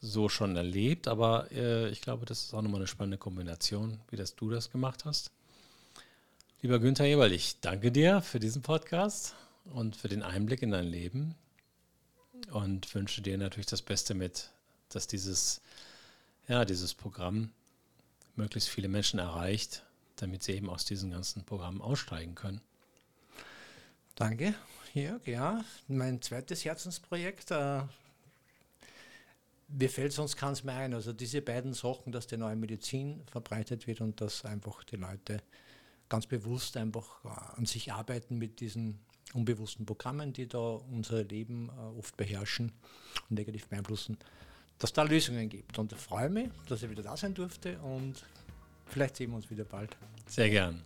so 0.01 0.29
schon 0.29 0.55
erlebt, 0.55 1.07
aber 1.07 1.51
äh, 1.51 1.89
ich 1.89 2.01
glaube, 2.01 2.25
das 2.25 2.43
ist 2.43 2.53
auch 2.53 2.61
nochmal 2.61 2.81
eine 2.81 2.87
spannende 2.87 3.17
Kombination, 3.17 3.99
wie 4.09 4.17
das 4.17 4.35
du 4.35 4.49
das 4.49 4.69
gemacht 4.69 5.05
hast. 5.05 5.31
Lieber 6.63 6.79
Günther 6.79 7.03
Eberl, 7.03 7.33
ich 7.33 7.59
danke 7.59 7.91
dir 7.91 8.21
für 8.21 8.39
diesen 8.39 8.61
Podcast 8.61 9.35
und 9.65 9.97
für 9.97 10.07
den 10.07 10.23
Einblick 10.23 10.61
in 10.61 10.71
dein 10.71 10.85
Leben 10.85 11.35
und 12.51 12.95
wünsche 12.95 13.21
dir 13.21 13.37
natürlich 13.37 13.65
das 13.65 13.81
Beste 13.81 14.13
mit, 14.13 14.49
dass 14.87 15.05
dieses, 15.05 15.59
ja, 16.47 16.63
dieses 16.63 16.93
Programm 16.93 17.51
möglichst 18.37 18.69
viele 18.69 18.87
Menschen 18.87 19.19
erreicht, 19.19 19.83
damit 20.15 20.43
sie 20.43 20.53
eben 20.53 20.69
aus 20.69 20.85
diesen 20.85 21.11
ganzen 21.11 21.43
Programmen 21.43 21.81
aussteigen 21.81 22.33
können. 22.33 22.61
Danke, 24.15 24.55
Jörg. 24.93 25.27
Ja, 25.27 25.65
mein 25.89 26.21
zweites 26.21 26.63
Herzensprojekt. 26.63 27.51
Äh, 27.51 27.81
mir 29.67 29.89
fällt 29.89 30.13
sonst 30.13 30.37
keins 30.37 30.63
mehr 30.63 30.75
ein. 30.75 30.93
Also 30.93 31.11
diese 31.11 31.41
beiden 31.41 31.73
Sachen, 31.73 32.13
dass 32.13 32.25
die 32.25 32.37
neue 32.37 32.55
Medizin 32.55 33.21
verbreitet 33.29 33.85
wird 33.85 33.99
und 33.99 34.21
dass 34.21 34.45
einfach 34.45 34.85
die 34.85 34.95
Leute 34.95 35.43
ganz 36.13 36.27
bewusst 36.27 36.77
einfach 36.77 37.25
äh, 37.25 37.57
an 37.57 37.65
sich 37.65 37.91
arbeiten 37.91 38.37
mit 38.37 38.59
diesen 38.59 38.99
unbewussten 39.33 39.83
Programmen, 39.87 40.31
die 40.31 40.47
da 40.47 40.59
unser 40.59 41.23
Leben 41.23 41.69
äh, 41.69 41.97
oft 41.97 42.15
beherrschen 42.17 42.71
und 43.31 43.39
negativ 43.39 43.67
beeinflussen, 43.67 44.19
dass 44.77 44.93
da 44.93 45.01
Lösungen 45.01 45.49
gibt. 45.49 45.79
Und 45.79 45.91
ich 45.91 45.97
freue 45.97 46.29
mich, 46.29 46.49
dass 46.69 46.83
ich 46.83 46.91
wieder 46.91 47.01
da 47.01 47.17
sein 47.17 47.33
durfte 47.33 47.79
und 47.79 48.23
vielleicht 48.85 49.15
sehen 49.15 49.31
wir 49.31 49.37
uns 49.37 49.49
wieder 49.49 49.63
bald. 49.63 49.97
Sehr 50.27 50.51
gern. 50.51 50.83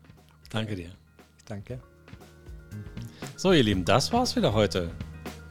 Danke 0.50 0.78
dir. 0.78 0.92
Danke. 1.44 1.82
So, 3.36 3.52
ihr 3.52 3.64
Lieben, 3.64 3.84
das 3.84 4.14
war's 4.14 4.34
wieder 4.38 4.54
heute. 4.54 4.90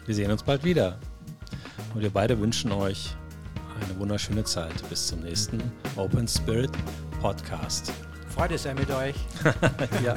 Wir 0.07 0.15
sehen 0.15 0.31
uns 0.31 0.43
bald 0.43 0.65
wieder. 0.65 0.99
Und 1.93 2.01
wir 2.01 2.09
beide 2.09 2.41
wünschen 2.41 2.73
euch 2.73 3.15
eine 3.79 3.99
wunderschöne 3.99 4.45
Zeit. 4.45 4.89
Bis 4.89 5.09
zum 5.09 5.21
nächsten 5.21 5.61
Open 5.97 6.27
Spirit 6.27 6.73
Podcast. 7.21 7.93
Freude 8.37 8.59
sei 8.59 8.75
mit 8.75 8.90
euch. 8.90 9.16
ja. 10.05 10.14